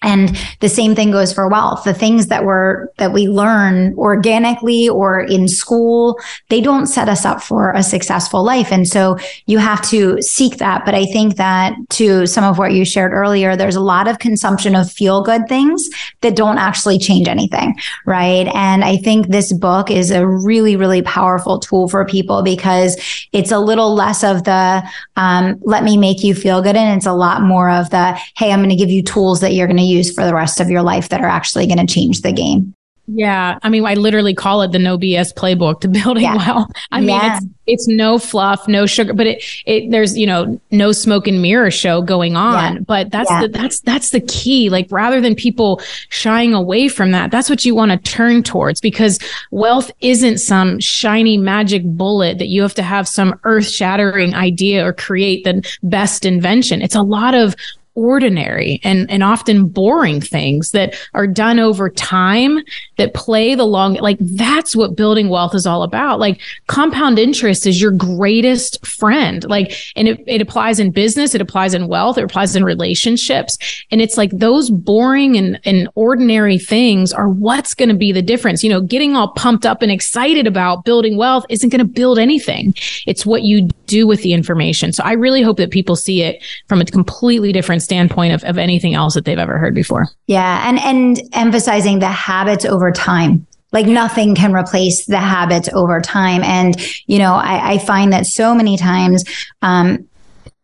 And 0.00 0.38
the 0.60 0.68
same 0.68 0.94
thing 0.94 1.10
goes 1.10 1.32
for 1.32 1.48
wealth. 1.48 1.82
The 1.82 1.92
things 1.92 2.28
that 2.28 2.44
we're, 2.44 2.86
that 2.98 3.12
we 3.12 3.26
learn 3.26 3.94
organically 3.94 4.88
or 4.88 5.20
in 5.20 5.48
school, 5.48 6.20
they 6.50 6.60
don't 6.60 6.86
set 6.86 7.08
us 7.08 7.24
up 7.24 7.42
for 7.42 7.72
a 7.72 7.82
successful 7.82 8.44
life. 8.44 8.70
And 8.70 8.86
so 8.86 9.18
you 9.46 9.58
have 9.58 9.82
to 9.90 10.22
seek 10.22 10.58
that. 10.58 10.84
But 10.84 10.94
I 10.94 11.04
think 11.06 11.36
that 11.36 11.74
to 11.90 12.26
some 12.26 12.44
of 12.44 12.58
what 12.58 12.74
you 12.74 12.84
shared 12.84 13.12
earlier, 13.12 13.56
there's 13.56 13.74
a 13.74 13.80
lot 13.80 14.06
of 14.06 14.20
consumption 14.20 14.76
of 14.76 14.90
feel 14.90 15.20
good 15.20 15.48
things 15.48 15.88
that 16.20 16.36
don't 16.36 16.58
actually 16.58 16.98
change 16.98 17.26
anything. 17.26 17.76
Right. 18.06 18.46
And 18.54 18.84
I 18.84 18.98
think 18.98 19.28
this 19.28 19.52
book 19.52 19.90
is 19.90 20.12
a 20.12 20.24
really, 20.24 20.76
really 20.76 21.02
powerful 21.02 21.58
tool 21.58 21.88
for 21.88 22.04
people 22.04 22.42
because 22.42 22.96
it's 23.32 23.50
a 23.50 23.58
little 23.58 23.94
less 23.94 24.22
of 24.22 24.44
the, 24.44 24.88
um, 25.16 25.58
let 25.62 25.82
me 25.82 25.96
make 25.96 26.22
you 26.22 26.36
feel 26.36 26.62
good. 26.62 26.76
And 26.76 26.96
it's 26.96 27.06
a 27.06 27.12
lot 27.12 27.42
more 27.42 27.68
of 27.68 27.90
the, 27.90 28.12
hey, 28.36 28.52
I'm 28.52 28.60
going 28.60 28.70
to 28.70 28.76
give 28.76 28.90
you 28.90 29.02
tools 29.02 29.40
that 29.40 29.54
you're 29.54 29.66
going 29.66 29.76
to 29.76 29.87
use 29.88 30.12
for 30.14 30.24
the 30.24 30.34
rest 30.34 30.60
of 30.60 30.68
your 30.70 30.82
life 30.82 31.08
that 31.08 31.20
are 31.20 31.28
actually 31.28 31.66
going 31.66 31.84
to 31.84 31.92
change 31.92 32.20
the 32.22 32.32
game. 32.32 32.74
Yeah. 33.10 33.58
I 33.62 33.70
mean, 33.70 33.86
I 33.86 33.94
literally 33.94 34.34
call 34.34 34.60
it 34.60 34.72
the 34.72 34.78
no 34.78 34.98
BS 34.98 35.32
playbook 35.32 35.80
to 35.80 35.88
building 36.04 36.24
Yeah. 36.24 36.36
wealth. 36.36 36.70
I 36.90 37.00
mean, 37.00 37.08
Yeah. 37.08 37.38
it's, 37.38 37.46
it's 37.66 37.88
no 37.88 38.18
fluff, 38.18 38.68
no 38.68 38.84
sugar, 38.84 39.14
but 39.14 39.26
it, 39.26 39.42
it, 39.64 39.90
there's, 39.90 40.16
you 40.18 40.26
know, 40.26 40.60
no 40.70 40.92
smoke 40.92 41.26
and 41.26 41.40
mirror 41.40 41.70
show 41.70 42.02
going 42.02 42.36
on, 42.36 42.74
Yeah. 42.74 42.80
but 42.86 43.10
that's 43.10 43.30
the, 43.40 43.48
that's, 43.48 43.80
that's 43.80 44.10
the 44.10 44.20
key. 44.20 44.68
Like 44.68 44.88
rather 44.90 45.22
than 45.22 45.34
people 45.34 45.80
shying 46.10 46.52
away 46.52 46.88
from 46.88 47.12
that, 47.12 47.30
that's 47.30 47.48
what 47.48 47.64
you 47.64 47.74
want 47.74 47.92
to 47.92 47.96
turn 47.96 48.42
towards 48.42 48.78
because 48.82 49.18
wealth 49.50 49.90
isn't 50.02 50.36
some 50.36 50.78
shiny 50.78 51.38
magic 51.38 51.84
bullet 51.84 52.36
that 52.38 52.48
you 52.48 52.60
have 52.60 52.74
to 52.74 52.82
have 52.82 53.08
some 53.08 53.40
earth 53.44 53.68
shattering 53.70 54.34
idea 54.34 54.86
or 54.86 54.92
create 54.92 55.44
the 55.44 55.66
best 55.82 56.26
invention. 56.26 56.82
It's 56.82 56.94
a 56.94 57.02
lot 57.02 57.34
of 57.34 57.56
ordinary 57.98 58.80
and, 58.84 59.10
and 59.10 59.24
often 59.24 59.66
boring 59.66 60.20
things 60.20 60.70
that 60.70 60.94
are 61.14 61.26
done 61.26 61.58
over 61.58 61.90
time 61.90 62.60
that 62.96 63.12
play 63.12 63.56
the 63.56 63.64
long 63.64 63.94
like 63.94 64.18
that's 64.20 64.76
what 64.76 64.96
building 64.96 65.28
wealth 65.28 65.52
is 65.52 65.66
all 65.66 65.82
about. 65.82 66.20
Like 66.20 66.40
compound 66.68 67.18
interest 67.18 67.66
is 67.66 67.80
your 67.80 67.90
greatest 67.90 68.86
friend. 68.86 69.44
Like 69.48 69.74
and 69.96 70.06
it, 70.06 70.22
it 70.28 70.40
applies 70.40 70.78
in 70.78 70.92
business 70.92 71.34
it 71.34 71.40
applies 71.40 71.74
in 71.74 71.88
wealth 71.88 72.18
it 72.18 72.24
applies 72.24 72.54
in 72.54 72.64
relationships. 72.64 73.58
And 73.90 74.00
it's 74.00 74.16
like 74.16 74.30
those 74.30 74.70
boring 74.70 75.36
and, 75.36 75.58
and 75.64 75.88
ordinary 75.96 76.58
things 76.58 77.12
are 77.12 77.28
what's 77.28 77.74
going 77.74 77.88
to 77.88 77.96
be 77.96 78.12
the 78.12 78.22
difference. 78.22 78.62
You 78.62 78.70
know 78.70 78.80
getting 78.80 79.16
all 79.16 79.32
pumped 79.32 79.66
up 79.66 79.82
and 79.82 79.90
excited 79.90 80.46
about 80.46 80.84
building 80.84 81.16
wealth 81.16 81.44
isn't 81.48 81.70
going 81.70 81.80
to 81.80 81.84
build 81.84 82.20
anything. 82.20 82.74
It's 83.08 83.26
what 83.26 83.42
you 83.42 83.68
do 83.88 84.06
with 84.06 84.22
the 84.22 84.32
information 84.32 84.92
so 84.92 85.02
i 85.02 85.12
really 85.12 85.42
hope 85.42 85.56
that 85.56 85.70
people 85.70 85.96
see 85.96 86.22
it 86.22 86.42
from 86.68 86.80
a 86.80 86.84
completely 86.84 87.52
different 87.52 87.82
standpoint 87.82 88.32
of, 88.32 88.44
of 88.44 88.58
anything 88.58 88.94
else 88.94 89.14
that 89.14 89.24
they've 89.24 89.38
ever 89.38 89.58
heard 89.58 89.74
before 89.74 90.08
Yeah. 90.28 90.68
And, 90.68 90.78
and 90.80 91.20
emphasizing 91.32 91.98
the 91.98 92.08
habits 92.08 92.64
over 92.64 92.92
time. 92.92 93.46
Like 93.72 93.86
nothing 93.86 94.34
can 94.34 94.54
replace 94.54 95.06
the 95.06 95.18
habits 95.18 95.68
over 95.72 96.00
time. 96.00 96.42
And, 96.42 96.76
you 97.06 97.18
know, 97.18 97.34
I, 97.34 97.72
I 97.72 97.78
find 97.78 98.12
that 98.12 98.26
so 98.26 98.54
many 98.54 98.76
times, 98.76 99.24
um, 99.60 100.06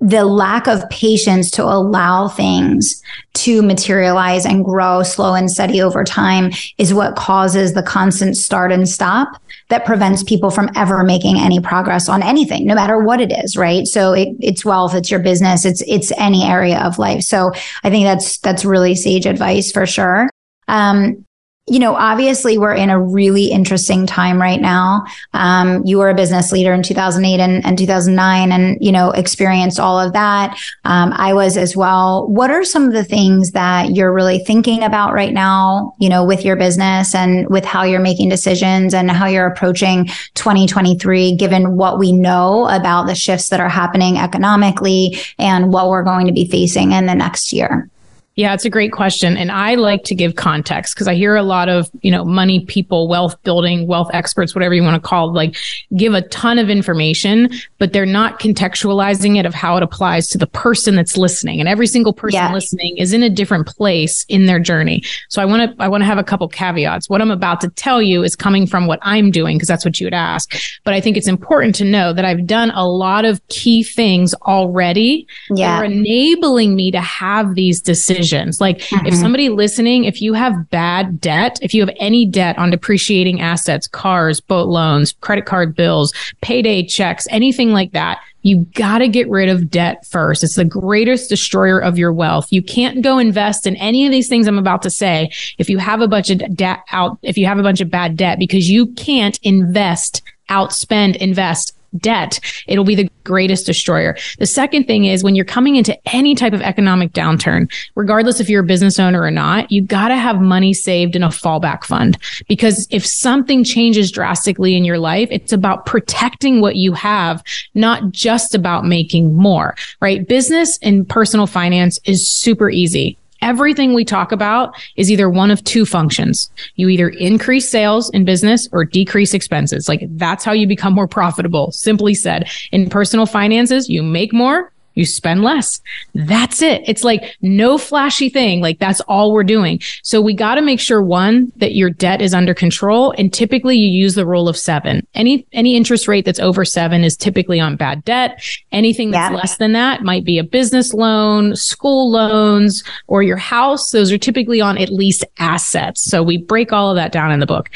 the 0.00 0.24
lack 0.24 0.66
of 0.66 0.88
patience 0.90 1.50
to 1.52 1.64
allow 1.64 2.28
things 2.28 3.02
to 3.34 3.62
materialize 3.62 4.44
and 4.44 4.64
grow 4.64 5.02
slow 5.02 5.34
and 5.34 5.50
steady 5.50 5.80
over 5.80 6.04
time 6.04 6.50
is 6.76 6.92
what 6.92 7.16
causes 7.16 7.72
the 7.72 7.82
constant 7.82 8.36
start 8.36 8.70
and 8.70 8.88
stop 8.88 9.40
that 9.68 9.84
prevents 9.84 10.22
people 10.22 10.50
from 10.50 10.68
ever 10.76 11.02
making 11.02 11.38
any 11.38 11.60
progress 11.60 12.08
on 12.08 12.22
anything, 12.22 12.66
no 12.66 12.74
matter 12.74 12.98
what 12.98 13.20
it 13.20 13.32
is, 13.32 13.56
right? 13.56 13.86
So 13.86 14.12
it, 14.12 14.28
it's 14.40 14.64
wealth, 14.64 14.94
it's 14.94 15.10
your 15.10 15.20
business, 15.20 15.64
it's 15.64 15.82
it's 15.86 16.12
any 16.18 16.44
area 16.44 16.80
of 16.80 16.98
life. 16.98 17.22
So 17.22 17.52
I 17.82 17.90
think 17.90 18.04
that's 18.04 18.38
that's 18.38 18.64
really 18.64 18.94
sage 18.94 19.26
advice 19.26 19.72
for 19.72 19.86
sure. 19.86 20.28
Um, 20.68 21.24
you 21.66 21.78
know, 21.78 21.94
obviously 21.94 22.58
we're 22.58 22.74
in 22.74 22.90
a 22.90 23.00
really 23.00 23.46
interesting 23.46 24.06
time 24.06 24.40
right 24.40 24.60
now. 24.60 25.02
Um, 25.32 25.82
you 25.86 25.96
were 25.96 26.10
a 26.10 26.14
business 26.14 26.52
leader 26.52 26.74
in 26.74 26.82
2008 26.82 27.40
and, 27.40 27.64
and 27.64 27.78
2009 27.78 28.52
and, 28.52 28.76
you 28.82 28.92
know, 28.92 29.12
experienced 29.12 29.80
all 29.80 29.98
of 29.98 30.12
that. 30.12 30.58
Um, 30.84 31.14
I 31.14 31.32
was 31.32 31.56
as 31.56 31.74
well. 31.74 32.28
What 32.28 32.50
are 32.50 32.64
some 32.64 32.84
of 32.84 32.92
the 32.92 33.02
things 33.02 33.52
that 33.52 33.92
you're 33.92 34.12
really 34.12 34.40
thinking 34.40 34.82
about 34.82 35.14
right 35.14 35.32
now, 35.32 35.94
you 35.98 36.10
know, 36.10 36.22
with 36.22 36.44
your 36.44 36.56
business 36.56 37.14
and 37.14 37.48
with 37.48 37.64
how 37.64 37.82
you're 37.82 37.98
making 37.98 38.28
decisions 38.28 38.92
and 38.92 39.10
how 39.10 39.26
you're 39.26 39.46
approaching 39.46 40.04
2023, 40.34 41.34
given 41.34 41.78
what 41.78 41.98
we 41.98 42.12
know 42.12 42.68
about 42.68 43.06
the 43.06 43.14
shifts 43.14 43.48
that 43.48 43.60
are 43.60 43.70
happening 43.70 44.18
economically 44.18 45.16
and 45.38 45.72
what 45.72 45.88
we're 45.88 46.04
going 46.04 46.26
to 46.26 46.32
be 46.32 46.46
facing 46.46 46.92
in 46.92 47.06
the 47.06 47.14
next 47.14 47.54
year? 47.54 47.88
Yeah, 48.36 48.52
it's 48.52 48.64
a 48.64 48.70
great 48.70 48.90
question. 48.90 49.36
And 49.36 49.52
I 49.52 49.76
like 49.76 50.02
to 50.04 50.14
give 50.14 50.34
context 50.34 50.94
because 50.94 51.06
I 51.06 51.14
hear 51.14 51.36
a 51.36 51.42
lot 51.44 51.68
of, 51.68 51.88
you 52.02 52.10
know, 52.10 52.24
money 52.24 52.64
people, 52.64 53.06
wealth 53.06 53.40
building, 53.44 53.86
wealth 53.86 54.10
experts, 54.12 54.56
whatever 54.56 54.74
you 54.74 54.82
want 54.82 55.00
to 55.00 55.08
call 55.08 55.28
it, 55.28 55.32
like 55.34 55.56
give 55.96 56.14
a 56.14 56.22
ton 56.22 56.58
of 56.58 56.68
information, 56.68 57.48
but 57.78 57.92
they're 57.92 58.04
not 58.04 58.40
contextualizing 58.40 59.38
it 59.38 59.46
of 59.46 59.54
how 59.54 59.76
it 59.76 59.84
applies 59.84 60.26
to 60.30 60.38
the 60.38 60.48
person 60.48 60.96
that's 60.96 61.16
listening. 61.16 61.60
And 61.60 61.68
every 61.68 61.86
single 61.86 62.12
person 62.12 62.52
listening 62.52 62.96
is 62.96 63.12
in 63.12 63.22
a 63.22 63.30
different 63.30 63.68
place 63.68 64.24
in 64.28 64.46
their 64.46 64.58
journey. 64.58 65.04
So 65.28 65.40
I 65.40 65.44
want 65.44 65.70
to, 65.76 65.82
I 65.82 65.86
want 65.86 66.00
to 66.00 66.06
have 66.06 66.18
a 66.18 66.24
couple 66.24 66.48
caveats. 66.48 67.08
What 67.08 67.22
I'm 67.22 67.30
about 67.30 67.60
to 67.60 67.68
tell 67.70 68.02
you 68.02 68.24
is 68.24 68.34
coming 68.34 68.66
from 68.66 68.88
what 68.88 68.98
I'm 69.02 69.30
doing 69.30 69.56
because 69.58 69.68
that's 69.68 69.84
what 69.84 70.00
you 70.00 70.06
would 70.06 70.14
ask. 70.14 70.60
But 70.82 70.94
I 70.94 71.00
think 71.00 71.16
it's 71.16 71.28
important 71.28 71.76
to 71.76 71.84
know 71.84 72.12
that 72.12 72.24
I've 72.24 72.48
done 72.48 72.72
a 72.72 72.84
lot 72.84 73.24
of 73.24 73.46
key 73.46 73.84
things 73.84 74.34
already 74.42 75.26
Yeah. 75.50 75.78
are 75.78 75.84
enabling 75.84 76.74
me 76.74 76.90
to 76.90 77.00
have 77.00 77.54
these 77.54 77.80
decisions. 77.80 78.23
Like 78.60 78.80
if 78.92 79.14
Mhm. 79.14 79.20
somebody 79.20 79.48
listening, 79.48 80.04
if 80.04 80.20
you 80.20 80.32
have 80.34 80.70
bad 80.70 81.20
debt, 81.20 81.58
if 81.62 81.74
you 81.74 81.80
have 81.80 81.94
any 81.98 82.26
debt 82.26 82.58
on 82.58 82.70
depreciating 82.70 83.40
assets, 83.40 83.86
cars, 83.86 84.40
boat 84.40 84.68
loans, 84.68 85.14
credit 85.20 85.46
card 85.46 85.74
bills, 85.76 86.12
payday 86.40 86.84
checks, 86.84 87.26
anything 87.30 87.72
like 87.72 87.92
that, 87.92 88.18
you 88.42 88.66
got 88.74 88.98
to 88.98 89.08
get 89.08 89.28
rid 89.30 89.48
of 89.48 89.70
debt 89.70 90.04
first. 90.06 90.44
It's 90.44 90.56
the 90.56 90.66
greatest 90.66 91.30
destroyer 91.30 91.78
of 91.78 91.98
your 91.98 92.12
wealth. 92.12 92.48
You 92.50 92.60
can't 92.60 93.00
go 93.00 93.18
invest 93.18 93.66
in 93.66 93.74
any 93.76 94.04
of 94.04 94.12
these 94.12 94.28
things 94.28 94.46
I'm 94.46 94.58
about 94.58 94.82
to 94.82 94.90
say 94.90 95.30
if 95.56 95.70
you 95.70 95.78
have 95.78 96.02
a 96.02 96.08
bunch 96.08 96.28
of 96.28 96.54
debt 96.54 96.80
out, 96.92 97.16
if 97.22 97.38
you 97.38 97.46
have 97.46 97.58
a 97.58 97.62
bunch 97.62 97.80
of 97.80 97.90
bad 97.90 98.16
debt, 98.16 98.38
because 98.38 98.70
you 98.70 98.86
can't 98.88 99.38
invest, 99.42 100.20
outspend, 100.50 101.16
invest 101.16 101.74
debt, 101.98 102.40
it'll 102.66 102.84
be 102.84 102.94
the 102.94 103.10
greatest 103.24 103.66
destroyer. 103.66 104.16
The 104.38 104.46
second 104.46 104.86
thing 104.86 105.04
is 105.04 105.24
when 105.24 105.34
you're 105.34 105.44
coming 105.44 105.76
into 105.76 105.98
any 106.14 106.34
type 106.34 106.52
of 106.52 106.62
economic 106.62 107.12
downturn, 107.12 107.72
regardless 107.94 108.40
if 108.40 108.48
you're 108.48 108.62
a 108.62 108.66
business 108.66 108.98
owner 108.98 109.22
or 109.22 109.30
not, 109.30 109.70
you 109.72 109.82
got 109.82 110.08
to 110.08 110.16
have 110.16 110.40
money 110.40 110.74
saved 110.74 111.16
in 111.16 111.22
a 111.22 111.28
fallback 111.28 111.84
fund 111.84 112.18
because 112.48 112.86
if 112.90 113.04
something 113.04 113.64
changes 113.64 114.10
drastically 114.10 114.76
in 114.76 114.84
your 114.84 114.98
life, 114.98 115.28
it's 115.30 115.52
about 115.52 115.86
protecting 115.86 116.60
what 116.60 116.76
you 116.76 116.92
have, 116.92 117.42
not 117.74 118.10
just 118.10 118.54
about 118.54 118.84
making 118.84 119.34
more, 119.34 119.74
right? 120.00 120.28
Business 120.28 120.78
and 120.82 121.08
personal 121.08 121.46
finance 121.46 121.98
is 122.04 122.28
super 122.28 122.70
easy. 122.70 123.18
Everything 123.44 123.92
we 123.92 124.06
talk 124.06 124.32
about 124.32 124.74
is 124.96 125.10
either 125.10 125.28
one 125.28 125.50
of 125.50 125.62
two 125.64 125.84
functions. 125.84 126.50
You 126.76 126.88
either 126.88 127.10
increase 127.10 127.68
sales 127.68 128.08
in 128.10 128.24
business 128.24 128.66
or 128.72 128.86
decrease 128.86 129.34
expenses. 129.34 129.86
Like 129.86 130.00
that's 130.12 130.44
how 130.44 130.52
you 130.52 130.66
become 130.66 130.94
more 130.94 131.06
profitable. 131.06 131.70
Simply 131.70 132.14
said, 132.14 132.48
in 132.72 132.88
personal 132.88 133.26
finances, 133.26 133.90
you 133.90 134.02
make 134.02 134.32
more 134.32 134.72
you 134.94 135.04
spend 135.04 135.42
less. 135.42 135.80
That's 136.14 136.62
it. 136.62 136.82
It's 136.86 137.04
like 137.04 137.36
no 137.42 137.78
flashy 137.78 138.28
thing. 138.28 138.60
Like 138.60 138.78
that's 138.78 139.00
all 139.02 139.32
we're 139.32 139.44
doing. 139.44 139.80
So 140.02 140.20
we 140.20 140.34
got 140.34 140.54
to 140.54 140.62
make 140.62 140.80
sure 140.80 141.02
one 141.02 141.52
that 141.56 141.74
your 141.74 141.90
debt 141.90 142.22
is 142.22 142.34
under 142.34 142.54
control. 142.54 143.12
And 143.18 143.32
typically 143.32 143.76
you 143.76 143.88
use 143.88 144.14
the 144.14 144.26
rule 144.26 144.48
of 144.48 144.56
seven. 144.56 145.06
Any, 145.14 145.46
any 145.52 145.76
interest 145.76 146.08
rate 146.08 146.24
that's 146.24 146.40
over 146.40 146.64
seven 146.64 147.04
is 147.04 147.16
typically 147.16 147.60
on 147.60 147.76
bad 147.76 148.04
debt. 148.04 148.42
Anything 148.72 149.10
that's 149.10 149.32
yeah. 149.32 149.36
less 149.36 149.56
than 149.56 149.72
that 149.72 150.02
might 150.02 150.24
be 150.24 150.38
a 150.38 150.44
business 150.44 150.94
loan, 150.94 151.56
school 151.56 152.10
loans, 152.10 152.84
or 153.06 153.22
your 153.22 153.36
house. 153.36 153.90
Those 153.90 154.12
are 154.12 154.18
typically 154.18 154.60
on 154.60 154.78
at 154.78 154.90
least 154.90 155.24
assets. 155.38 156.02
So 156.02 156.22
we 156.22 156.38
break 156.38 156.72
all 156.72 156.90
of 156.90 156.96
that 156.96 157.12
down 157.12 157.32
in 157.32 157.40
the 157.40 157.46
book 157.46 157.70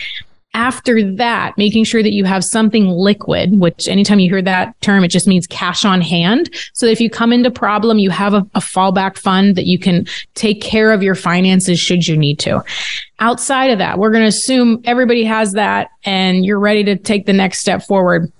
after 0.54 1.14
that, 1.16 1.56
making 1.56 1.84
sure 1.84 2.02
that 2.02 2.12
you 2.12 2.24
have 2.24 2.42
something 2.44 2.88
liquid, 2.88 3.58
which 3.60 3.86
anytime 3.86 4.18
you 4.18 4.30
hear 4.30 4.42
that 4.42 4.80
term, 4.80 5.04
it 5.04 5.08
just 5.08 5.28
means 5.28 5.46
cash 5.46 5.84
on 5.84 6.00
hand. 6.00 6.50
So 6.72 6.86
if 6.86 7.00
you 7.00 7.10
come 7.10 7.32
into 7.32 7.50
problem, 7.50 7.98
you 7.98 8.10
have 8.10 8.34
a, 8.34 8.46
a 8.54 8.60
fallback 8.60 9.16
fund 9.16 9.56
that 9.56 9.66
you 9.66 9.78
can 9.78 10.06
take 10.34 10.60
care 10.60 10.90
of 10.90 11.02
your 11.02 11.14
finances 11.14 11.78
should 11.78 12.06
you 12.06 12.16
need 12.16 12.38
to. 12.40 12.64
Outside 13.20 13.70
of 13.70 13.78
that, 13.78 13.98
we're 13.98 14.10
going 14.10 14.24
to 14.24 14.28
assume 14.28 14.80
everybody 14.84 15.24
has 15.24 15.52
that 15.52 15.90
and 16.04 16.44
you're 16.44 16.60
ready 16.60 16.82
to 16.84 16.96
take 16.96 17.26
the 17.26 17.32
next 17.32 17.58
step 17.58 17.82
forward 17.82 18.32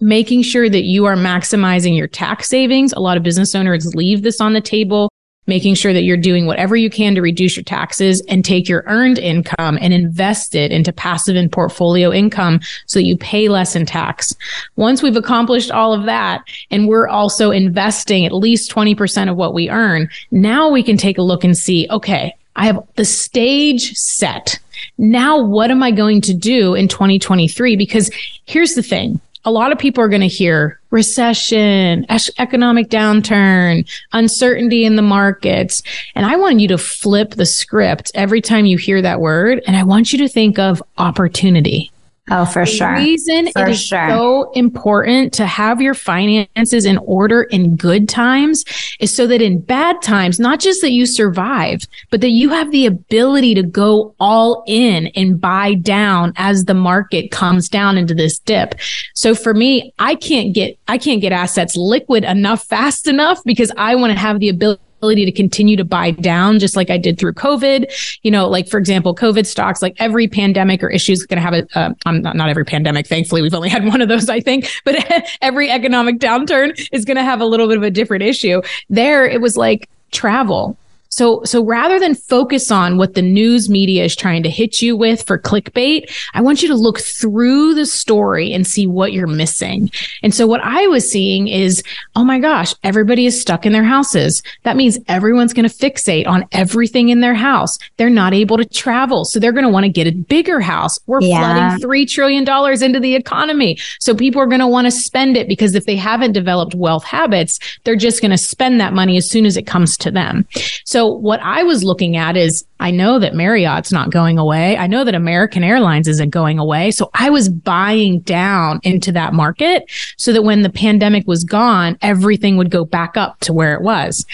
making 0.00 0.42
sure 0.42 0.68
that 0.68 0.82
you 0.82 1.04
are 1.06 1.14
maximizing 1.14 1.96
your 1.96 2.08
tax 2.08 2.48
savings. 2.48 2.92
A 2.92 3.00
lot 3.00 3.16
of 3.16 3.22
business 3.22 3.54
owners 3.54 3.94
leave 3.94 4.22
this 4.22 4.40
on 4.40 4.52
the 4.52 4.60
table 4.60 5.08
making 5.46 5.74
sure 5.74 5.92
that 5.92 6.02
you're 6.02 6.16
doing 6.16 6.46
whatever 6.46 6.76
you 6.76 6.90
can 6.90 7.14
to 7.14 7.22
reduce 7.22 7.56
your 7.56 7.64
taxes 7.64 8.22
and 8.28 8.44
take 8.44 8.68
your 8.68 8.84
earned 8.86 9.18
income 9.18 9.78
and 9.80 9.92
invest 9.92 10.54
it 10.54 10.72
into 10.72 10.92
passive 10.92 11.36
and 11.36 11.50
portfolio 11.52 12.12
income 12.12 12.60
so 12.86 12.98
that 12.98 13.06
you 13.06 13.16
pay 13.16 13.48
less 13.48 13.76
in 13.76 13.86
tax. 13.86 14.34
Once 14.76 15.02
we've 15.02 15.16
accomplished 15.16 15.70
all 15.70 15.92
of 15.92 16.04
that 16.06 16.44
and 16.70 16.88
we're 16.88 17.08
also 17.08 17.50
investing 17.50 18.24
at 18.24 18.32
least 18.32 18.70
20% 18.70 19.30
of 19.30 19.36
what 19.36 19.54
we 19.54 19.70
earn, 19.70 20.08
now 20.30 20.70
we 20.70 20.82
can 20.82 20.96
take 20.96 21.18
a 21.18 21.22
look 21.22 21.44
and 21.44 21.56
see, 21.56 21.86
okay, 21.90 22.34
I 22.56 22.66
have 22.66 22.86
the 22.96 23.04
stage 23.04 23.94
set. 23.94 24.58
Now, 24.98 25.42
what 25.42 25.70
am 25.70 25.82
I 25.82 25.90
going 25.90 26.20
to 26.22 26.34
do 26.34 26.74
in 26.74 26.88
2023? 26.88 27.76
Because 27.76 28.10
here's 28.44 28.74
the 28.74 28.82
thing 28.82 29.20
a 29.44 29.50
lot 29.50 29.72
of 29.72 29.78
people 29.78 30.02
are 30.02 30.08
going 30.08 30.20
to 30.20 30.28
hear 30.28 30.80
recession, 30.90 32.06
economic 32.38 32.88
downturn, 32.88 33.88
uncertainty 34.12 34.84
in 34.84 34.96
the 34.96 35.02
markets. 35.02 35.82
And 36.14 36.24
I 36.24 36.36
want 36.36 36.60
you 36.60 36.68
to 36.68 36.78
flip 36.78 37.32
the 37.32 37.46
script 37.46 38.12
every 38.14 38.40
time 38.40 38.64
you 38.64 38.78
hear 38.78 39.02
that 39.02 39.20
word. 39.20 39.62
And 39.66 39.76
I 39.76 39.82
want 39.82 40.12
you 40.12 40.18
to 40.20 40.28
think 40.28 40.58
of 40.58 40.82
opportunity. 40.96 41.90
Oh, 42.30 42.46
for 42.46 42.64
the 42.64 42.70
sure. 42.70 42.94
reason 42.94 43.52
for 43.52 43.66
it 43.66 43.72
is 43.72 43.82
sure. 43.82 44.08
so 44.08 44.50
important 44.52 45.34
to 45.34 45.46
have 45.46 45.82
your 45.82 45.92
finances 45.92 46.86
in 46.86 46.96
order 46.98 47.42
in 47.42 47.76
good 47.76 48.08
times 48.08 48.64
is 48.98 49.14
so 49.14 49.26
that 49.26 49.42
in 49.42 49.60
bad 49.60 50.00
times, 50.00 50.40
not 50.40 50.58
just 50.58 50.80
that 50.80 50.92
you 50.92 51.04
survive, 51.04 51.82
but 52.10 52.22
that 52.22 52.30
you 52.30 52.48
have 52.48 52.70
the 52.70 52.86
ability 52.86 53.54
to 53.56 53.62
go 53.62 54.14
all 54.18 54.64
in 54.66 55.08
and 55.08 55.38
buy 55.38 55.74
down 55.74 56.32
as 56.36 56.64
the 56.64 56.72
market 56.72 57.30
comes 57.30 57.68
down 57.68 57.98
into 57.98 58.14
this 58.14 58.38
dip. 58.38 58.74
So 59.12 59.34
for 59.34 59.52
me, 59.52 59.92
I 59.98 60.14
can't 60.14 60.54
get, 60.54 60.78
I 60.88 60.96
can't 60.96 61.20
get 61.20 61.32
assets 61.32 61.76
liquid 61.76 62.24
enough 62.24 62.64
fast 62.64 63.06
enough 63.06 63.44
because 63.44 63.70
I 63.76 63.96
want 63.96 64.14
to 64.14 64.18
have 64.18 64.40
the 64.40 64.48
ability 64.48 64.80
ability 65.04 65.26
to 65.26 65.32
continue 65.32 65.76
to 65.76 65.84
buy 65.84 66.10
down, 66.12 66.58
just 66.58 66.76
like 66.76 66.88
I 66.88 66.96
did 66.96 67.18
through 67.18 67.34
COVID. 67.34 67.92
You 68.22 68.30
know, 68.30 68.48
like 68.48 68.68
for 68.68 68.78
example, 68.78 69.14
COVID 69.14 69.44
stocks, 69.44 69.82
like 69.82 69.94
every 69.98 70.28
pandemic 70.28 70.82
or 70.82 70.88
issue 70.88 71.12
is 71.12 71.26
going 71.26 71.36
to 71.36 71.42
have 71.42 71.52
a, 71.52 71.78
uh, 71.78 71.92
um, 72.06 72.22
not, 72.22 72.36
not 72.36 72.48
every 72.48 72.64
pandemic. 72.64 73.06
Thankfully, 73.06 73.42
we've 73.42 73.54
only 73.54 73.68
had 73.76 73.84
one 73.84 74.00
of 74.00 74.08
those, 74.08 74.30
I 74.30 74.40
think, 74.40 74.70
but 74.84 74.96
every 75.42 75.70
economic 75.70 76.18
downturn 76.18 76.88
is 76.90 77.04
going 77.04 77.18
to 77.18 77.22
have 77.22 77.40
a 77.40 77.44
little 77.44 77.68
bit 77.68 77.76
of 77.76 77.82
a 77.82 77.90
different 77.90 78.22
issue. 78.22 78.62
There, 78.88 79.26
it 79.26 79.40
was 79.40 79.56
like 79.56 79.88
travel 80.10 80.78
so, 81.14 81.44
so 81.44 81.64
rather 81.64 82.00
than 82.00 82.16
focus 82.16 82.72
on 82.72 82.98
what 82.98 83.14
the 83.14 83.22
news 83.22 83.70
media 83.70 84.02
is 84.02 84.16
trying 84.16 84.42
to 84.42 84.50
hit 84.50 84.82
you 84.82 84.96
with 84.96 85.24
for 85.24 85.38
clickbait, 85.38 86.12
I 86.34 86.40
want 86.40 86.60
you 86.60 86.66
to 86.66 86.74
look 86.74 86.98
through 86.98 87.74
the 87.74 87.86
story 87.86 88.52
and 88.52 88.66
see 88.66 88.88
what 88.88 89.12
you're 89.12 89.28
missing. 89.28 89.92
And 90.24 90.34
so 90.34 90.48
what 90.48 90.60
I 90.64 90.88
was 90.88 91.08
seeing 91.08 91.46
is, 91.46 91.84
oh 92.16 92.24
my 92.24 92.40
gosh, 92.40 92.74
everybody 92.82 93.26
is 93.26 93.40
stuck 93.40 93.64
in 93.64 93.72
their 93.72 93.84
houses. 93.84 94.42
That 94.64 94.76
means 94.76 94.98
everyone's 95.06 95.52
going 95.52 95.68
to 95.68 95.74
fixate 95.76 96.26
on 96.26 96.48
everything 96.50 97.10
in 97.10 97.20
their 97.20 97.34
house. 97.34 97.78
They're 97.96 98.10
not 98.10 98.34
able 98.34 98.56
to 98.56 98.64
travel. 98.64 99.24
So 99.24 99.38
they're 99.38 99.52
going 99.52 99.66
to 99.66 99.70
want 99.70 99.84
to 99.84 99.92
get 99.92 100.08
a 100.08 100.12
bigger 100.12 100.58
house. 100.58 100.98
We're 101.06 101.20
yeah. 101.20 101.76
flooding 101.76 101.88
$3 101.88 102.08
trillion 102.08 102.82
into 102.82 102.98
the 102.98 103.14
economy. 103.14 103.78
So 104.00 104.16
people 104.16 104.42
are 104.42 104.48
going 104.48 104.58
to 104.58 104.66
want 104.66 104.88
to 104.88 104.90
spend 104.90 105.36
it 105.36 105.46
because 105.46 105.76
if 105.76 105.86
they 105.86 105.94
haven't 105.94 106.32
developed 106.32 106.74
wealth 106.74 107.04
habits, 107.04 107.60
they're 107.84 107.94
just 107.94 108.20
going 108.20 108.32
to 108.32 108.38
spend 108.38 108.80
that 108.80 108.94
money 108.94 109.16
as 109.16 109.30
soon 109.30 109.46
as 109.46 109.56
it 109.56 109.64
comes 109.64 109.96
to 109.98 110.10
them. 110.10 110.44
So 110.84 111.03
what 111.06 111.40
I 111.40 111.62
was 111.62 111.84
looking 111.84 112.16
at 112.16 112.36
is 112.36 112.64
I 112.80 112.90
know 112.90 113.18
that 113.18 113.34
Marriott's 113.34 113.92
not 113.92 114.10
going 114.10 114.38
away. 114.38 114.76
I 114.76 114.86
know 114.86 115.04
that 115.04 115.14
American 115.14 115.64
Airlines 115.64 116.08
isn't 116.08 116.30
going 116.30 116.58
away. 116.58 116.90
So 116.90 117.10
I 117.14 117.30
was 117.30 117.48
buying 117.48 118.20
down 118.20 118.80
into 118.82 119.12
that 119.12 119.32
market 119.32 119.84
so 120.16 120.32
that 120.32 120.42
when 120.42 120.62
the 120.62 120.70
pandemic 120.70 121.26
was 121.26 121.44
gone, 121.44 121.98
everything 122.02 122.56
would 122.56 122.70
go 122.70 122.84
back 122.84 123.16
up 123.16 123.40
to 123.40 123.52
where 123.52 123.74
it 123.74 123.82
was. 123.82 124.26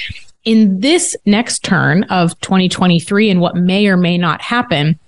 In 0.44 0.80
this 0.80 1.16
next 1.26 1.64
turn 1.64 2.04
of 2.04 2.38
2023 2.40 3.30
and 3.30 3.40
what 3.40 3.56
may 3.56 3.87
or 3.87 3.96
may 3.96 4.16
not 4.16 4.40
happen, 4.40 4.98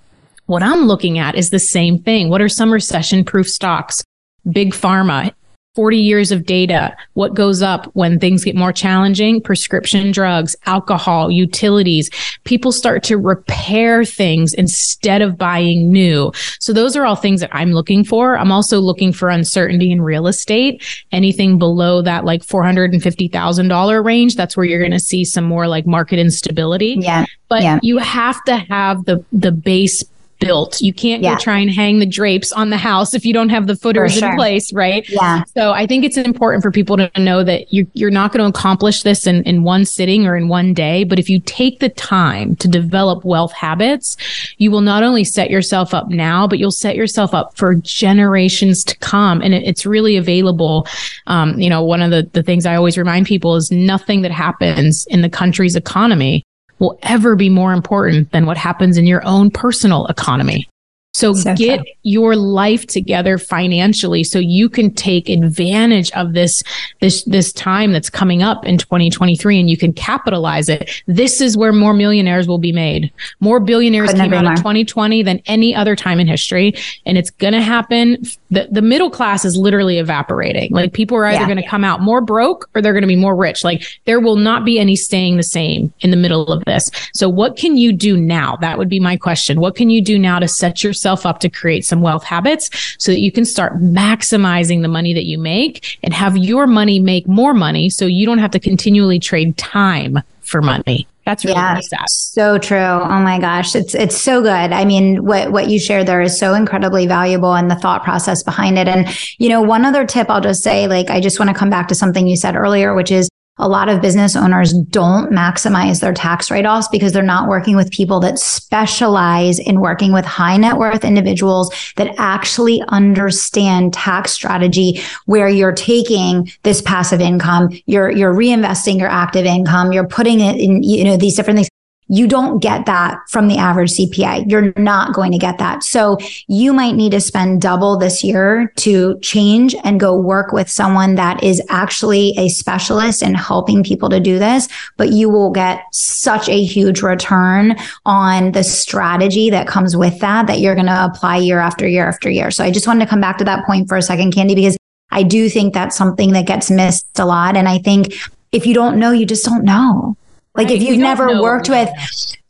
what 0.45 0.63
I'm 0.63 0.81
looking 0.87 1.17
at 1.19 1.35
is 1.35 1.49
the 1.49 1.59
same 1.59 1.99
thing. 1.99 2.29
What 2.29 2.41
are 2.41 2.49
some 2.49 2.71
recession 2.71 3.23
proof 3.23 3.49
stocks? 3.49 4.03
Big 4.51 4.73
pharma, 4.73 5.33
40 5.75 5.97
years 5.97 6.31
of 6.31 6.45
data. 6.45 6.95
What 7.13 7.33
goes 7.33 7.63
up 7.63 7.87
when 7.95 8.19
things 8.19 8.43
get 8.43 8.55
more 8.55 8.71
challenging? 8.71 9.41
Prescription 9.41 10.11
drugs, 10.11 10.55
alcohol, 10.67 11.31
utilities. 11.31 12.11
People 12.43 12.71
start 12.71 13.03
to 13.05 13.17
repair 13.17 14.05
things 14.05 14.53
instead 14.53 15.23
of 15.23 15.35
buying 15.35 15.91
new. 15.91 16.31
So 16.59 16.73
those 16.73 16.95
are 16.95 17.05
all 17.05 17.15
things 17.15 17.41
that 17.41 17.49
I'm 17.53 17.71
looking 17.71 18.03
for. 18.03 18.37
I'm 18.37 18.51
also 18.51 18.79
looking 18.79 19.11
for 19.11 19.29
uncertainty 19.29 19.91
in 19.91 20.01
real 20.01 20.27
estate. 20.27 20.83
Anything 21.11 21.57
below 21.57 22.03
that 22.03 22.23
like 22.23 22.45
$450,000 22.45 24.05
range, 24.05 24.35
that's 24.35 24.55
where 24.55 24.67
you're 24.67 24.79
going 24.79 24.91
to 24.91 24.99
see 24.99 25.25
some 25.25 25.45
more 25.45 25.67
like 25.67 25.87
market 25.87 26.19
instability. 26.19 26.97
Yeah. 26.99 27.25
But 27.49 27.63
yeah. 27.63 27.79
you 27.81 27.97
have 27.97 28.43
to 28.45 28.57
have 28.57 29.05
the 29.05 29.23
the 29.31 29.51
base 29.51 30.03
built. 30.43 30.81
You 30.81 30.93
can't 30.93 31.21
yeah. 31.21 31.35
go 31.35 31.39
try 31.39 31.59
and 31.59 31.69
hang 31.69 31.99
the 31.99 32.05
drapes 32.05 32.51
on 32.51 32.69
the 32.69 32.77
house 32.77 33.13
if 33.13 33.25
you 33.25 33.33
don't 33.33 33.49
have 33.49 33.67
the 33.67 33.75
footers 33.75 34.15
sure. 34.15 34.29
in 34.29 34.35
place, 34.35 34.73
right? 34.73 35.07
Yeah. 35.09 35.43
So 35.55 35.71
I 35.71 35.87
think 35.87 36.03
it's 36.03 36.17
important 36.17 36.63
for 36.63 36.71
people 36.71 36.97
to 36.97 37.09
know 37.17 37.43
that 37.43 37.71
you're, 37.73 37.85
you're 37.93 38.11
not 38.11 38.33
going 38.33 38.43
to 38.43 38.57
accomplish 38.57 39.03
this 39.03 39.25
in, 39.25 39.43
in 39.43 39.63
one 39.63 39.85
sitting 39.85 40.27
or 40.27 40.35
in 40.35 40.47
one 40.47 40.73
day. 40.73 41.03
But 41.03 41.19
if 41.19 41.29
you 41.29 41.39
take 41.39 41.79
the 41.79 41.89
time 41.89 42.55
to 42.57 42.67
develop 42.67 43.23
wealth 43.23 43.53
habits, 43.53 44.17
you 44.57 44.71
will 44.71 44.81
not 44.81 45.03
only 45.03 45.23
set 45.23 45.49
yourself 45.49 45.93
up 45.93 46.09
now, 46.09 46.47
but 46.47 46.59
you'll 46.59 46.71
set 46.71 46.95
yourself 46.95 47.33
up 47.33 47.55
for 47.55 47.75
generations 47.75 48.83
to 48.85 48.97
come. 48.97 49.41
And 49.41 49.53
it, 49.53 49.63
it's 49.63 49.85
really 49.85 50.17
available. 50.17 50.87
Um, 51.27 51.59
you 51.59 51.69
know, 51.69 51.83
one 51.83 52.01
of 52.01 52.11
the, 52.11 52.29
the 52.33 52.43
things 52.43 52.65
I 52.65 52.75
always 52.75 52.97
remind 52.97 53.27
people 53.27 53.55
is 53.55 53.71
nothing 53.71 54.21
that 54.23 54.31
happens 54.31 55.05
in 55.07 55.21
the 55.21 55.29
country's 55.29 55.75
economy 55.75 56.43
will 56.79 56.97
ever 57.03 57.35
be 57.35 57.49
more 57.49 57.73
important 57.73 58.31
than 58.31 58.45
what 58.45 58.57
happens 58.57 58.97
in 58.97 59.05
your 59.05 59.25
own 59.25 59.49
personal 59.51 60.05
economy. 60.07 60.67
So, 61.15 61.33
so 61.33 61.53
get 61.55 61.85
your 62.01 62.35
life 62.35 62.87
together 62.87 63.37
financially 63.37 64.23
so 64.23 64.39
you 64.39 64.67
can 64.67 64.91
take 64.91 65.29
advantage 65.29 66.11
of 66.13 66.33
this, 66.33 66.63
this, 67.01 67.23
this 67.25 67.53
time 67.53 67.91
that's 67.91 68.09
coming 68.09 68.41
up 68.41 68.65
in 68.65 68.79
2023 68.79 69.59
and 69.59 69.69
you 69.69 69.77
can 69.77 69.93
capitalize 69.93 70.69
it. 70.69 70.89
This 71.05 71.39
is 71.39 71.55
where 71.55 71.71
more 71.71 71.93
millionaires 71.93 72.47
will 72.47 72.57
be 72.57 72.71
made. 72.71 73.13
More 73.39 73.59
billionaires 73.59 74.09
Couldn't 74.09 74.31
came 74.31 74.33
out 74.33 74.45
in 74.45 74.55
2020 74.55 75.21
than 75.21 75.39
any 75.45 75.75
other 75.75 75.95
time 75.95 76.19
in 76.19 76.25
history. 76.25 76.73
And 77.05 77.15
it's 77.15 77.29
going 77.29 77.53
to 77.53 77.61
happen. 77.61 78.23
The, 78.53 78.67
the 78.71 78.81
middle 78.81 79.09
class 79.09 79.45
is 79.45 79.57
literally 79.57 79.99
evaporating. 79.99 80.71
Like 80.71 80.93
people 80.93 81.17
are 81.17 81.25
either 81.25 81.41
yeah. 81.41 81.47
going 81.47 81.61
to 81.61 81.67
come 81.67 81.83
out 81.83 82.01
more 82.01 82.21
broke 82.21 82.69
or 82.73 82.81
they're 82.81 82.93
going 82.93 83.01
to 83.03 83.07
be 83.07 83.15
more 83.15 83.35
rich. 83.35 83.63
Like 83.63 83.83
there 84.05 84.19
will 84.19 84.35
not 84.35 84.65
be 84.65 84.79
any 84.79 84.95
staying 84.95 85.37
the 85.37 85.43
same 85.43 85.93
in 85.99 86.11
the 86.11 86.17
middle 86.17 86.47
of 86.47 86.63
this. 86.65 86.89
So 87.13 87.29
what 87.29 87.57
can 87.57 87.77
you 87.77 87.93
do 87.93 88.17
now? 88.17 88.57
That 88.57 88.77
would 88.77 88.89
be 88.89 88.99
my 88.99 89.17
question. 89.17 89.59
What 89.59 89.75
can 89.75 89.89
you 89.89 90.03
do 90.03 90.17
now 90.17 90.39
to 90.39 90.47
set 90.47 90.83
yourself 90.83 91.03
yourself 91.03 91.25
up 91.25 91.39
to 91.39 91.49
create 91.49 91.85
some 91.85 92.01
wealth 92.01 92.23
habits 92.23 92.69
so 92.97 93.11
that 93.11 93.19
you 93.19 93.31
can 93.31 93.45
start 93.45 93.79
maximizing 93.79 94.81
the 94.81 94.87
money 94.87 95.13
that 95.13 95.25
you 95.25 95.37
make 95.37 95.97
and 96.03 96.13
have 96.13 96.37
your 96.37 96.67
money 96.67 96.99
make 96.99 97.27
more 97.27 97.53
money 97.53 97.89
so 97.89 98.05
you 98.05 98.25
don't 98.25 98.37
have 98.37 98.51
to 98.51 98.59
continually 98.59 99.19
trade 99.19 99.57
time 99.57 100.19
for 100.41 100.61
money. 100.61 101.07
That's 101.25 101.45
really 101.45 101.55
yeah, 101.55 101.79
sad. 101.79 102.09
So 102.09 102.57
true. 102.57 102.77
Oh 102.77 103.19
my 103.21 103.39
gosh. 103.39 103.75
It's 103.75 103.95
it's 103.95 104.19
so 104.19 104.41
good. 104.41 104.49
I 104.49 104.83
mean, 104.83 105.25
what 105.25 105.51
what 105.51 105.69
you 105.69 105.79
shared 105.79 106.07
there 106.07 106.21
is 106.21 106.37
so 106.37 106.53
incredibly 106.53 107.07
valuable 107.07 107.53
and 107.55 107.71
the 107.71 107.75
thought 107.75 108.03
process 108.03 108.43
behind 108.43 108.77
it. 108.77 108.87
And, 108.87 109.07
you 109.37 109.49
know, 109.49 109.61
one 109.61 109.85
other 109.85 110.05
tip 110.05 110.29
I'll 110.29 110.41
just 110.41 110.63
say, 110.63 110.87
like, 110.87 111.09
I 111.09 111.21
just 111.21 111.39
want 111.39 111.49
to 111.49 111.55
come 111.55 111.69
back 111.69 111.87
to 111.89 111.95
something 111.95 112.27
you 112.27 112.35
said 112.35 112.55
earlier, 112.55 112.93
which 112.93 113.11
is 113.11 113.29
a 113.57 113.67
lot 113.67 113.87
of 113.87 114.01
business 114.01 114.35
owners 114.35 114.73
don't 114.73 115.31
maximize 115.31 116.01
their 116.01 116.13
tax 116.13 116.49
write 116.49 116.65
offs 116.65 116.87
because 116.87 117.13
they're 117.13 117.21
not 117.21 117.47
working 117.47 117.75
with 117.75 117.91
people 117.91 118.19
that 118.19 118.39
specialize 118.39 119.59
in 119.59 119.79
working 119.79 120.11
with 120.11 120.25
high 120.25 120.57
net 120.57 120.77
worth 120.77 121.05
individuals 121.05 121.73
that 121.95 122.15
actually 122.17 122.81
understand 122.87 123.93
tax 123.93 124.31
strategy 124.31 124.99
where 125.25 125.47
you're 125.47 125.71
taking 125.71 126.49
this 126.63 126.81
passive 126.81 127.21
income, 127.21 127.69
you're, 127.85 128.09
you're 128.09 128.33
reinvesting 128.33 128.97
your 128.97 129.09
active 129.09 129.45
income, 129.45 129.93
you're 129.93 130.07
putting 130.07 130.39
it 130.39 130.59
in, 130.59 130.81
you 130.81 131.03
know, 131.03 131.15
these 131.15 131.35
different 131.35 131.57
things. 131.57 131.69
You 132.07 132.27
don't 132.27 132.59
get 132.59 132.85
that 132.85 133.17
from 133.29 133.47
the 133.47 133.57
average 133.57 133.91
CPA. 133.91 134.49
You're 134.49 134.73
not 134.77 135.13
going 135.13 135.31
to 135.31 135.37
get 135.37 135.57
that. 135.57 135.83
So 135.83 136.17
you 136.47 136.73
might 136.73 136.95
need 136.95 137.11
to 137.11 137.21
spend 137.21 137.61
double 137.61 137.97
this 137.97 138.23
year 138.23 138.71
to 138.77 139.17
change 139.19 139.75
and 139.83 139.99
go 139.99 140.15
work 140.15 140.51
with 140.51 140.69
someone 140.69 141.15
that 141.15 141.43
is 141.43 141.61
actually 141.69 142.33
a 142.37 142.49
specialist 142.49 143.21
in 143.21 143.33
helping 143.35 143.83
people 143.83 144.09
to 144.09 144.19
do 144.19 144.39
this, 144.39 144.67
but 144.97 145.11
you 145.11 145.29
will 145.29 145.49
get 145.49 145.83
such 145.91 146.49
a 146.49 146.63
huge 146.63 147.01
return 147.01 147.75
on 148.05 148.51
the 148.51 148.63
strategy 148.63 149.49
that 149.49 149.67
comes 149.67 149.95
with 149.95 150.19
that, 150.19 150.47
that 150.47 150.59
you're 150.59 150.75
going 150.75 150.87
to 150.87 151.05
apply 151.05 151.37
year 151.37 151.59
after 151.59 151.87
year 151.87 152.07
after 152.07 152.29
year. 152.29 152.51
So 152.51 152.63
I 152.63 152.71
just 152.71 152.87
wanted 152.87 153.05
to 153.05 153.09
come 153.09 153.21
back 153.21 153.37
to 153.37 153.43
that 153.45 153.65
point 153.65 153.87
for 153.87 153.97
a 153.97 154.01
second, 154.01 154.33
Candy, 154.33 154.55
because 154.55 154.77
I 155.11 155.23
do 155.23 155.49
think 155.49 155.73
that's 155.73 155.95
something 155.95 156.33
that 156.33 156.47
gets 156.47 156.71
missed 156.71 157.19
a 157.19 157.25
lot. 157.25 157.55
And 157.55 157.69
I 157.69 157.77
think 157.77 158.13
if 158.51 158.65
you 158.65 158.73
don't 158.73 158.99
know, 158.99 159.11
you 159.11 159.25
just 159.25 159.45
don't 159.45 159.63
know. 159.63 160.17
Like 160.55 160.67
right. 160.67 160.77
if 160.77 160.83
you've 160.83 160.99
never 160.99 161.41
worked 161.41 161.67
with, 161.67 161.89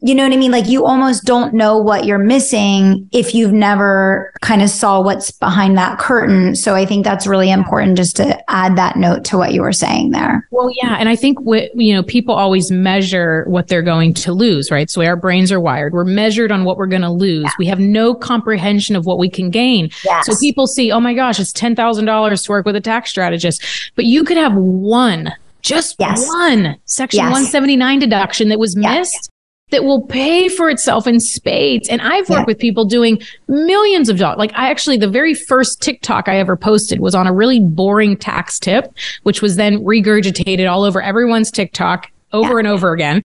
you 0.02 0.14
know 0.14 0.24
what 0.24 0.34
I 0.34 0.36
mean? 0.36 0.52
Like 0.52 0.68
you 0.68 0.86
almost 0.86 1.24
don't 1.24 1.54
know 1.54 1.78
what 1.78 2.06
you're 2.06 2.18
missing 2.18 3.08
if 3.14 3.34
you've 3.34 3.54
never 3.54 4.34
kind 4.42 4.62
of 4.62 4.70
saw 4.70 5.00
what's 5.00 5.32
behind 5.32 5.78
that 5.78 6.00
curtain. 6.00 6.58
So 6.58 6.76
I 6.76 6.86
think 6.86 7.06
that's 7.06 7.26
really 7.26 7.50
important 7.50 7.96
just 7.96 8.18
to 8.18 8.52
add 8.52 8.76
that 8.76 8.98
note 8.98 9.24
to 9.26 9.38
what 9.38 9.54
you 9.54 9.62
were 9.62 9.72
saying 9.72 10.12
there. 10.12 10.46
Well, 10.52 10.70
yeah. 10.84 10.98
And 11.00 11.08
I 11.08 11.16
think 11.16 11.40
what, 11.40 11.74
you 11.76 11.94
know, 11.94 12.04
people 12.04 12.36
always 12.36 12.70
measure 12.70 13.46
what 13.48 13.70
they're 13.70 13.82
going 13.82 14.14
to 14.16 14.34
lose, 14.34 14.70
right? 14.70 14.90
So 14.90 15.02
our 15.06 15.16
brains 15.16 15.50
are 15.54 15.62
wired. 15.62 15.94
We're 15.94 16.04
measured 16.04 16.52
on 16.52 16.66
what 16.66 16.76
we're 16.76 16.88
going 16.88 17.04
to 17.04 17.10
lose. 17.10 17.46
Yeah. 17.46 17.52
We 17.58 17.68
have 17.68 17.80
no 17.80 18.14
comprehension 18.14 18.98
of 18.98 19.06
what 19.06 19.18
we 19.18 19.30
can 19.30 19.50
gain. 19.50 19.90
Yes. 20.04 20.26
So 20.26 20.36
people 20.38 20.68
see, 20.68 20.92
oh 20.92 21.00
my 21.00 21.14
gosh, 21.14 21.40
it's 21.40 21.54
$10,000 21.54 22.44
to 22.46 22.52
work 22.52 22.66
with 22.66 22.76
a 22.76 22.82
tax 22.82 23.10
strategist, 23.12 23.64
but 23.96 24.04
you 24.04 24.26
could 24.26 24.36
have 24.36 24.54
one 24.54 25.32
just 25.64 25.96
yes. 26.00 26.28
one 26.28 26.78
section 26.86 27.18
yes. 27.18 27.32
179 27.32 28.00
deduction 28.00 28.50
that 28.50 28.60
was 28.60 28.76
missed 28.76 29.30
that 29.72 29.84
will 29.84 30.06
pay 30.06 30.50
for 30.50 30.70
itself 30.70 31.08
in 31.08 31.20
spades. 31.20 31.90
And 31.90 32.00
I've 32.02 32.30
worked 32.30 32.42
yeah. 32.42 32.46
with 32.46 32.60
people 32.60 32.86
doing 32.86 33.20
millions 33.48 34.08
of 34.08 34.18
dollars. 34.18 34.38
Like 34.38 34.54
I 34.54 34.70
actually, 34.70 34.98
the 34.98 35.10
very 35.10 35.34
first 35.34 35.82
TikTok 35.82 36.30
I 36.30 36.38
ever 36.38 36.56
posted 36.56 37.00
was 37.00 37.16
on 37.16 37.26
a 37.26 37.34
really 37.34 37.60
boring 37.60 38.16
tax 38.16 38.60
tip, 38.60 38.94
which 39.24 39.42
was 39.42 39.56
then 39.56 39.80
regurgitated 39.80 40.72
all 40.72 40.84
over 40.84 41.02
everyone's 41.02 41.50
TikTok 41.50 42.12
over 42.34 42.60
and 42.60 42.68
over 42.68 42.94
again. 42.94 43.24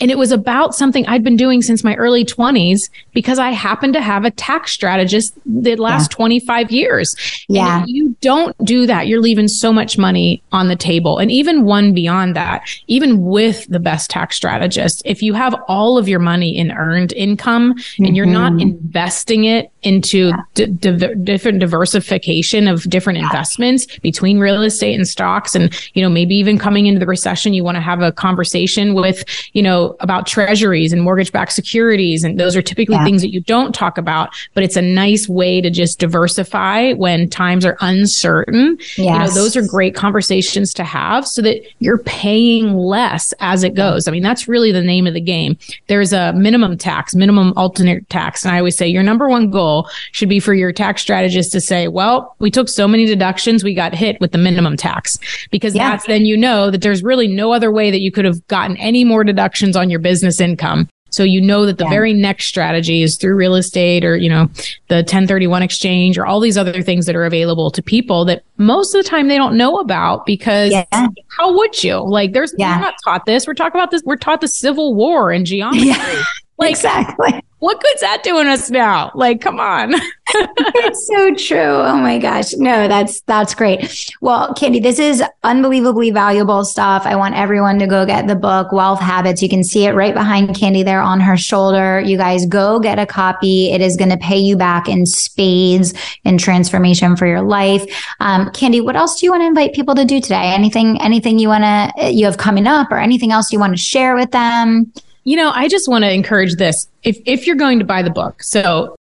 And 0.00 0.10
it 0.10 0.18
was 0.18 0.32
about 0.32 0.74
something 0.74 1.06
I'd 1.06 1.24
been 1.24 1.36
doing 1.36 1.62
since 1.62 1.82
my 1.82 1.94
early 1.96 2.24
20s 2.24 2.88
because 3.12 3.38
I 3.38 3.50
happened 3.50 3.94
to 3.94 4.00
have 4.00 4.24
a 4.24 4.30
tax 4.30 4.72
strategist 4.72 5.32
the 5.44 5.76
last 5.76 6.12
yeah. 6.12 6.16
25 6.16 6.70
years. 6.70 7.14
Yeah. 7.48 7.84
You 7.86 8.16
don't 8.20 8.56
do 8.64 8.86
that, 8.86 9.06
you're 9.06 9.20
leaving 9.20 9.48
so 9.48 9.72
much 9.72 9.98
money 9.98 10.42
on 10.52 10.68
the 10.68 10.76
table. 10.76 11.18
And 11.18 11.30
even 11.30 11.64
one 11.64 11.92
beyond 11.94 12.36
that, 12.36 12.62
even 12.86 13.24
with 13.24 13.66
the 13.68 13.80
best 13.80 14.10
tax 14.10 14.36
strategist, 14.36 15.02
if 15.04 15.22
you 15.22 15.34
have 15.34 15.54
all 15.68 15.98
of 15.98 16.08
your 16.08 16.20
money 16.20 16.56
in 16.56 16.70
earned 16.72 17.12
income 17.12 17.74
mm-hmm. 17.74 18.04
and 18.04 18.16
you're 18.16 18.26
not 18.26 18.52
mm-hmm. 18.52 18.60
investing 18.60 19.44
it 19.44 19.70
into 19.82 20.28
yeah. 20.28 20.42
d- 20.54 20.66
d- 20.66 21.14
different 21.22 21.60
diversification 21.60 22.68
of 22.68 22.82
different 22.84 23.18
yeah. 23.18 23.26
investments 23.26 23.86
between 23.98 24.38
real 24.38 24.62
estate 24.62 24.94
and 24.94 25.06
stocks, 25.06 25.54
and, 25.54 25.72
you 25.94 26.02
know, 26.02 26.08
maybe 26.08 26.34
even 26.34 26.58
coming 26.58 26.86
into 26.86 26.98
the 26.98 27.06
recession, 27.06 27.54
you 27.54 27.64
want 27.64 27.76
to 27.76 27.80
have 27.80 28.02
a 28.02 28.12
conversation 28.12 28.94
with, 28.94 29.24
you 29.52 29.62
know, 29.62 29.87
about 30.00 30.26
treasuries 30.26 30.92
and 30.92 31.02
mortgage 31.02 31.32
backed 31.32 31.52
securities. 31.52 32.24
And 32.24 32.38
those 32.38 32.56
are 32.56 32.62
typically 32.62 32.96
yeah. 32.96 33.04
things 33.04 33.22
that 33.22 33.32
you 33.32 33.40
don't 33.40 33.74
talk 33.74 33.98
about, 33.98 34.30
but 34.54 34.64
it's 34.64 34.76
a 34.76 34.82
nice 34.82 35.28
way 35.28 35.60
to 35.60 35.70
just 35.70 35.98
diversify 35.98 36.92
when 36.92 37.28
times 37.28 37.64
are 37.64 37.76
uncertain. 37.80 38.78
Yes. 38.96 38.98
You 38.98 39.04
know, 39.04 39.28
those 39.28 39.56
are 39.56 39.66
great 39.66 39.94
conversations 39.94 40.74
to 40.74 40.84
have 40.84 41.26
so 41.26 41.42
that 41.42 41.62
you're 41.78 41.98
paying 41.98 42.74
less 42.74 43.32
as 43.40 43.64
it 43.64 43.74
goes. 43.74 44.08
I 44.08 44.10
mean, 44.10 44.22
that's 44.22 44.48
really 44.48 44.72
the 44.72 44.82
name 44.82 45.06
of 45.06 45.14
the 45.14 45.20
game. 45.20 45.56
There's 45.86 46.12
a 46.12 46.32
minimum 46.32 46.78
tax, 46.78 47.14
minimum 47.14 47.52
alternate 47.56 48.08
tax. 48.10 48.44
And 48.44 48.54
I 48.54 48.58
always 48.58 48.76
say 48.76 48.88
your 48.88 49.02
number 49.02 49.28
one 49.28 49.50
goal 49.50 49.88
should 50.12 50.28
be 50.28 50.40
for 50.40 50.54
your 50.54 50.72
tax 50.72 51.02
strategist 51.02 51.52
to 51.52 51.60
say, 51.60 51.88
well, 51.88 52.36
we 52.38 52.50
took 52.50 52.68
so 52.68 52.88
many 52.88 53.06
deductions, 53.06 53.64
we 53.64 53.74
got 53.74 53.94
hit 53.94 54.20
with 54.20 54.32
the 54.32 54.38
minimum 54.38 54.76
tax 54.76 55.18
because 55.50 55.74
yeah. 55.74 55.90
that's 55.90 56.06
then 56.06 56.24
you 56.24 56.36
know 56.36 56.70
that 56.70 56.82
there's 56.82 57.02
really 57.02 57.28
no 57.28 57.52
other 57.52 57.70
way 57.70 57.90
that 57.90 58.00
you 58.00 58.10
could 58.10 58.24
have 58.24 58.46
gotten 58.48 58.76
any 58.78 59.04
more 59.04 59.24
deductions 59.24 59.76
on 59.78 59.90
your 59.90 60.00
business 60.00 60.40
income. 60.40 60.88
So 61.10 61.22
you 61.22 61.40
know 61.40 61.64
that 61.64 61.78
the 61.78 61.84
yeah. 61.84 61.90
very 61.90 62.12
next 62.12 62.46
strategy 62.46 63.02
is 63.02 63.16
through 63.16 63.34
real 63.34 63.54
estate 63.54 64.04
or, 64.04 64.16
you 64.16 64.28
know, 64.28 64.50
the 64.88 64.96
1031 64.96 65.62
exchange 65.62 66.18
or 66.18 66.26
all 66.26 66.38
these 66.38 66.58
other 66.58 66.82
things 66.82 67.06
that 67.06 67.16
are 67.16 67.24
available 67.24 67.70
to 67.70 67.82
people 67.82 68.26
that 68.26 68.44
most 68.58 68.94
of 68.94 69.02
the 69.02 69.08
time 69.08 69.28
they 69.28 69.38
don't 69.38 69.56
know 69.56 69.78
about 69.78 70.26
because 70.26 70.70
yeah. 70.70 70.84
how 71.28 71.56
would 71.56 71.82
you? 71.82 71.96
Like 71.96 72.34
there's, 72.34 72.54
yeah. 72.58 72.76
we're 72.76 72.82
not 72.82 72.94
taught 73.02 73.24
this. 73.24 73.46
We're 73.46 73.54
talking 73.54 73.80
about 73.80 73.90
this. 73.90 74.02
We're 74.04 74.16
taught 74.16 74.42
the 74.42 74.48
Civil 74.48 74.94
War 74.94 75.30
and 75.30 75.46
geometry. 75.46 75.88
Yeah. 75.88 76.24
Like, 76.60 76.70
exactly 76.70 77.40
what 77.58 77.82
good's 77.82 78.00
that 78.00 78.22
doing 78.22 78.46
us 78.46 78.70
now? 78.70 79.10
Like, 79.14 79.40
come 79.40 79.58
on. 79.60 79.94
it's 80.30 81.06
so 81.06 81.34
true. 81.34 81.58
Oh 81.58 81.96
my 81.96 82.18
gosh. 82.18 82.52
No, 82.54 82.88
that's 82.88 83.20
that's 83.22 83.54
great. 83.54 84.10
Well, 84.20 84.54
Candy, 84.54 84.80
this 84.80 84.98
is 84.98 85.22
unbelievably 85.42 86.10
valuable 86.10 86.64
stuff. 86.64 87.06
I 87.06 87.16
want 87.16 87.34
everyone 87.34 87.78
to 87.78 87.86
go 87.86 88.04
get 88.04 88.26
the 88.26 88.36
book, 88.36 88.72
Wealth 88.72 89.00
Habits. 89.00 89.42
You 89.42 89.48
can 89.48 89.64
see 89.64 89.86
it 89.86 89.92
right 89.92 90.14
behind 90.14 90.54
Candy 90.56 90.82
there 90.82 91.00
on 91.00 91.20
her 91.20 91.36
shoulder. 91.36 92.00
You 92.00 92.16
guys 92.16 92.46
go 92.46 92.78
get 92.78 92.98
a 92.98 93.06
copy. 93.06 93.70
It 93.70 93.80
is 93.80 93.96
going 93.96 94.10
to 94.10 94.18
pay 94.18 94.38
you 94.38 94.56
back 94.56 94.88
in 94.88 95.06
spades 95.06 95.94
in 96.24 96.38
transformation 96.38 97.16
for 97.16 97.26
your 97.26 97.42
life. 97.42 97.84
Um, 98.20 98.50
Candy, 98.50 98.80
what 98.80 98.96
else 98.96 99.18
do 99.18 99.26
you 99.26 99.30
want 99.30 99.42
to 99.42 99.46
invite 99.46 99.72
people 99.72 99.94
to 99.94 100.04
do 100.04 100.20
today? 100.20 100.52
Anything, 100.52 101.00
anything 101.00 101.38
you 101.38 101.48
want 101.48 101.64
to, 101.64 102.10
you 102.10 102.26
have 102.26 102.36
coming 102.38 102.66
up 102.66 102.90
or 102.90 102.98
anything 102.98 103.32
else 103.32 103.52
you 103.52 103.58
want 103.58 103.72
to 103.72 103.82
share 103.82 104.14
with 104.14 104.30
them? 104.30 104.92
You 105.24 105.36
know, 105.36 105.50
I 105.54 105.68
just 105.68 105.88
want 105.88 106.04
to 106.04 106.12
encourage 106.12 106.54
this. 106.54 106.88
If 107.02 107.18
if 107.26 107.46
you're 107.46 107.56
going 107.56 107.78
to 107.80 107.84
buy 107.84 108.02
the 108.02 108.10
book, 108.10 108.42
so 108.42 108.96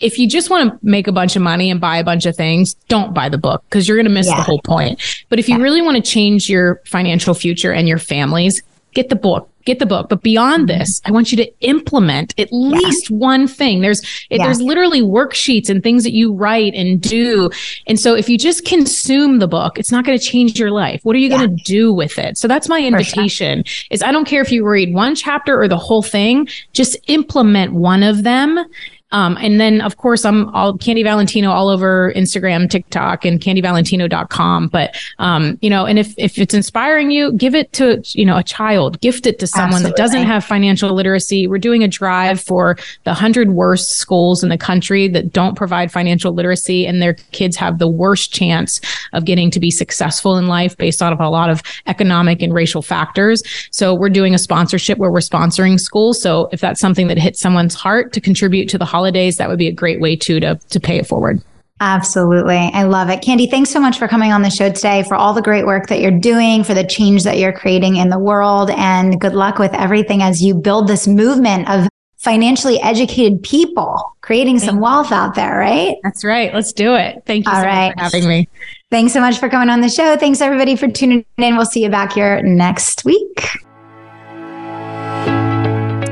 if 0.00 0.18
you 0.18 0.28
just 0.28 0.50
want 0.50 0.70
to 0.70 0.78
make 0.86 1.06
a 1.06 1.12
bunch 1.12 1.36
of 1.36 1.42
money 1.42 1.70
and 1.70 1.80
buy 1.80 1.96
a 1.96 2.04
bunch 2.04 2.26
of 2.26 2.36
things, 2.36 2.74
don't 2.88 3.14
buy 3.14 3.28
the 3.28 3.38
book 3.38 3.64
because 3.68 3.88
you're 3.88 3.96
going 3.96 4.06
to 4.06 4.12
miss 4.12 4.26
yeah. 4.26 4.36
the 4.36 4.42
whole 4.42 4.60
point. 4.62 5.00
But 5.28 5.38
if 5.38 5.48
you 5.48 5.56
yeah. 5.56 5.62
really 5.62 5.82
want 5.82 5.96
to 5.96 6.02
change 6.02 6.50
your 6.50 6.82
financial 6.84 7.34
future 7.34 7.72
and 7.72 7.88
your 7.88 7.98
families, 7.98 8.62
get 8.92 9.08
the 9.08 9.16
book 9.16 9.50
get 9.66 9.80
the 9.80 9.86
book. 9.86 10.08
But 10.08 10.22
beyond 10.22 10.68
mm-hmm. 10.68 10.78
this, 10.78 11.02
I 11.04 11.10
want 11.10 11.30
you 11.30 11.36
to 11.36 11.60
implement 11.60 12.32
at 12.38 12.48
yeah. 12.50 12.58
least 12.58 13.10
one 13.10 13.46
thing. 13.46 13.82
There's 13.82 14.00
there's 14.30 14.62
literally 14.62 15.02
worksheets 15.02 15.68
and 15.68 15.82
things 15.82 16.04
that 16.04 16.14
you 16.14 16.32
write 16.32 16.72
and 16.74 17.00
do. 17.00 17.50
And 17.86 18.00
so 18.00 18.14
if 18.14 18.28
you 18.30 18.38
just 18.38 18.64
consume 18.64 19.40
the 19.40 19.48
book, 19.48 19.78
it's 19.78 19.92
not 19.92 20.06
going 20.06 20.18
to 20.18 20.24
change 20.24 20.58
your 20.58 20.70
life. 20.70 21.00
What 21.02 21.14
are 21.14 21.18
you 21.18 21.28
going 21.28 21.56
to 21.56 21.62
do 21.64 21.92
with 21.92 22.18
it? 22.18 22.38
So 22.38 22.48
that's 22.48 22.68
my 22.68 22.80
invitation 22.80 23.64
sure. 23.64 23.86
is 23.90 24.02
I 24.02 24.12
don't 24.12 24.24
care 24.24 24.40
if 24.40 24.50
you 24.50 24.66
read 24.66 24.94
one 24.94 25.14
chapter 25.14 25.60
or 25.60 25.68
the 25.68 25.76
whole 25.76 26.02
thing, 26.02 26.48
just 26.72 26.96
implement 27.08 27.74
one 27.74 28.02
of 28.02 28.22
them 28.22 28.64
um, 29.12 29.38
and 29.40 29.60
then 29.60 29.80
of 29.80 29.96
course 29.96 30.24
I'm 30.24 30.48
all 30.48 30.76
Candy 30.76 31.02
Valentino 31.02 31.50
all 31.50 31.68
over 31.68 32.12
Instagram, 32.14 32.68
TikTok 32.68 33.24
and 33.24 33.40
candyvalentino.com. 33.40 34.68
But, 34.68 34.96
um, 35.18 35.58
you 35.62 35.70
know, 35.70 35.86
and 35.86 35.98
if, 35.98 36.14
if 36.18 36.38
it's 36.38 36.54
inspiring 36.54 37.10
you, 37.10 37.32
give 37.32 37.54
it 37.54 37.72
to, 37.74 38.02
you 38.08 38.24
know, 38.24 38.36
a 38.36 38.42
child, 38.42 39.00
gift 39.00 39.26
it 39.26 39.38
to 39.38 39.46
someone 39.46 39.74
Absolutely. 39.74 39.90
that 39.90 39.96
doesn't 39.96 40.26
have 40.26 40.44
financial 40.44 40.92
literacy. 40.92 41.46
We're 41.46 41.58
doing 41.58 41.82
a 41.82 41.88
drive 41.88 42.40
for 42.40 42.76
the 43.04 43.14
hundred 43.14 43.50
worst 43.50 43.90
schools 43.92 44.42
in 44.42 44.48
the 44.48 44.58
country 44.58 45.08
that 45.08 45.32
don't 45.32 45.54
provide 45.54 45.92
financial 45.92 46.32
literacy 46.32 46.86
and 46.86 47.00
their 47.00 47.14
kids 47.14 47.56
have 47.56 47.78
the 47.78 47.88
worst 47.88 48.32
chance 48.32 48.80
of 49.12 49.24
getting 49.24 49.50
to 49.52 49.60
be 49.60 49.70
successful 49.70 50.36
in 50.36 50.46
life 50.46 50.76
based 50.76 51.02
on 51.02 51.12
a 51.12 51.30
lot 51.30 51.50
of 51.50 51.62
economic 51.86 52.42
and 52.42 52.52
racial 52.52 52.82
factors. 52.82 53.42
So 53.70 53.94
we're 53.94 54.10
doing 54.10 54.34
a 54.34 54.38
sponsorship 54.38 54.98
where 54.98 55.10
we're 55.10 55.20
sponsoring 55.20 55.78
schools. 55.78 56.20
So 56.20 56.48
if 56.52 56.60
that's 56.60 56.80
something 56.80 57.06
that 57.08 57.18
hits 57.18 57.40
someone's 57.40 57.74
heart 57.74 58.12
to 58.14 58.20
contribute 58.20 58.68
to 58.68 58.78
the 58.78 58.84
holidays, 58.96 59.36
that 59.36 59.48
would 59.48 59.58
be 59.58 59.68
a 59.68 59.72
great 59.72 60.00
way 60.00 60.16
too 60.16 60.40
to 60.40 60.56
to 60.70 60.80
pay 60.80 60.96
it 60.98 61.06
forward. 61.06 61.42
Absolutely. 61.80 62.70
I 62.72 62.84
love 62.84 63.10
it. 63.10 63.20
Candy, 63.20 63.46
thanks 63.46 63.68
so 63.68 63.78
much 63.78 63.98
for 63.98 64.08
coming 64.08 64.32
on 64.32 64.40
the 64.40 64.48
show 64.48 64.70
today, 64.70 65.02
for 65.02 65.14
all 65.14 65.34
the 65.34 65.42
great 65.42 65.66
work 65.66 65.88
that 65.88 66.00
you're 66.00 66.18
doing, 66.18 66.64
for 66.64 66.72
the 66.72 66.86
change 66.86 67.22
that 67.24 67.38
you're 67.38 67.52
creating 67.52 67.96
in 67.96 68.08
the 68.08 68.18
world. 68.18 68.70
And 68.70 69.20
good 69.20 69.34
luck 69.34 69.58
with 69.58 69.74
everything 69.74 70.22
as 70.22 70.42
you 70.42 70.54
build 70.54 70.88
this 70.88 71.06
movement 71.06 71.68
of 71.68 71.86
financially 72.16 72.80
educated 72.80 73.42
people, 73.42 74.16
creating 74.22 74.58
some 74.58 74.80
wealth 74.80 75.12
out 75.12 75.34
there, 75.34 75.58
right? 75.58 75.96
That's 76.02 76.24
right. 76.24 76.52
Let's 76.54 76.72
do 76.72 76.94
it. 76.94 77.22
Thank 77.26 77.44
you 77.44 77.52
all 77.52 77.60
so 77.60 77.66
right. 77.66 77.92
for 77.92 78.00
having 78.00 78.26
me. 78.26 78.48
Thanks 78.90 79.12
so 79.12 79.20
much 79.20 79.38
for 79.38 79.50
coming 79.50 79.68
on 79.68 79.82
the 79.82 79.90
show. 79.90 80.16
Thanks 80.16 80.40
everybody 80.40 80.76
for 80.76 80.88
tuning 80.88 81.26
in. 81.36 81.56
We'll 81.56 81.66
see 81.66 81.84
you 81.84 81.90
back 81.90 82.14
here 82.14 82.42
next 82.42 83.04
week. 83.04 83.46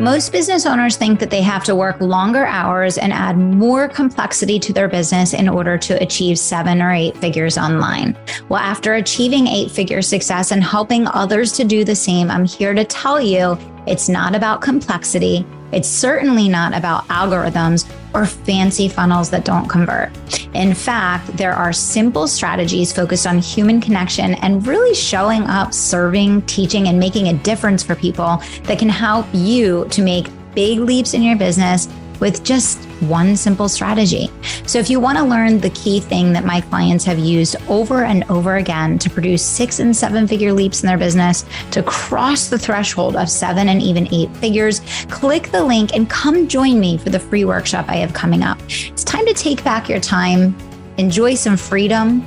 Most 0.05 0.33
business 0.33 0.67
owners 0.67 0.99
think 0.99 1.19
that 1.21 1.31
they 1.31 1.41
have 1.41 1.65
to 1.65 1.75
work 1.75 1.99
longer 1.99 2.45
hours 2.45 2.99
and 2.99 3.11
add 3.11 3.39
more 3.39 3.89
complexity 3.89 4.59
to 4.59 4.71
their 4.71 4.87
business 4.87 5.33
in 5.33 5.49
order 5.49 5.79
to 5.79 5.95
achieve 6.03 6.39
seven 6.39 6.83
or 6.83 6.93
eight 6.93 7.17
figures 7.17 7.57
online. 7.57 8.15
Well, 8.51 8.61
after 8.61 8.93
achieving 8.93 9.47
eight 9.47 9.71
figure 9.71 10.03
success 10.03 10.51
and 10.51 10.63
helping 10.63 11.07
others 11.07 11.53
to 11.53 11.65
do 11.65 11.85
the 11.85 11.97
same, 11.97 12.31
I'm 12.31 12.45
here 12.45 12.75
to 12.75 12.85
tell 12.85 13.19
you 13.19 13.57
it's 13.87 14.09
not 14.09 14.35
about 14.35 14.61
complexity. 14.61 15.47
It's 15.73 15.89
certainly 15.89 16.49
not 16.49 16.75
about 16.75 17.07
algorithms 17.09 17.91
or 18.15 18.27
fancy 18.27 18.89
funnels 18.89 19.29
that 19.31 19.45
don't 19.45 19.69
convert. 19.69 20.11
In 20.55 20.73
fact, 20.73 21.37
there 21.37 21.53
are 21.53 21.73
simple 21.73 22.29
strategies 22.29 22.93
focused 22.93 23.27
on 23.27 23.39
human 23.39 23.81
connection 23.81 24.35
and 24.35 24.65
really 24.67 24.95
showing 24.95 25.43
up, 25.45 25.75
serving, 25.75 26.43
teaching, 26.43 26.89
and 26.89 26.99
making 26.99 27.29
a 27.29 27.35
difference 27.35 27.83
for 27.83 27.97
people 27.97 28.41
that 28.65 28.79
can 28.79 28.89
help 28.89 29.27
you 29.33 29.87
to 29.91 30.01
make 30.03 30.29
big 30.55 30.79
leaps 30.79 31.13
in 31.13 31.23
your 31.23 31.37
business 31.37 31.89
with 32.21 32.45
just 32.45 32.81
one 33.09 33.37
simple 33.37 33.69
strategy. 33.69 34.31
So, 34.67 34.79
if 34.79 34.91
you 34.91 35.01
want 35.01 35.19
to 35.19 35.25
learn 35.25 35.61
the 35.61 35.71
key 35.71 36.01
thing 36.01 36.33
that 36.33 36.45
my 36.45 36.61
clients 36.61 37.05
have 37.05 37.19
used 37.19 37.57
over 37.69 38.05
and 38.05 38.25
over 38.31 38.57
again 38.57 38.99
to 38.99 39.11
produce 39.11 39.45
six 39.45 39.79
and 39.79 39.97
seven 39.97 40.27
figure 40.27 40.53
leaps 40.53 40.83
in 40.83 40.87
their 40.87 40.99
business, 40.99 41.45
to 41.71 41.83
cross 41.83 42.49
the 42.49 42.59
threshold 42.59 43.17
of 43.17 43.29
seven 43.29 43.69
and 43.69 43.83
even 43.83 44.13
eight 44.13 44.35
figures, 44.37 44.81
click 45.11 45.51
the 45.51 45.63
link 45.63 45.95
and 45.95 46.09
come 46.11 46.49
join 46.49 46.81
me 46.81 46.99
for 46.99 47.11
the 47.11 47.21
free 47.21 47.45
workshop 47.45 47.87
I 47.89 47.97
have 47.97 48.13
coming 48.13 48.43
up. 48.43 48.59
It's 48.69 49.05
time 49.05 49.27
to 49.27 49.35
take 49.35 49.63
back 49.65 49.89
your 49.89 50.01
time, 50.01 50.57
enjoy 50.99 51.35
some 51.35 51.57
freedom, 51.57 52.23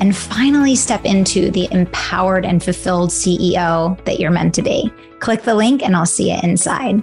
and 0.00 0.16
finally 0.16 0.74
step 0.74 1.04
into 1.04 1.50
the 1.50 1.68
empowered 1.70 2.44
and 2.44 2.62
fulfilled 2.62 3.10
CEO 3.10 4.02
that 4.04 4.18
you're 4.18 4.30
meant 4.30 4.54
to 4.54 4.62
be. 4.62 4.90
Click 5.20 5.42
the 5.42 5.54
link 5.54 5.82
and 5.82 5.94
I'll 5.94 6.06
see 6.06 6.32
you 6.32 6.38
inside. 6.42 7.02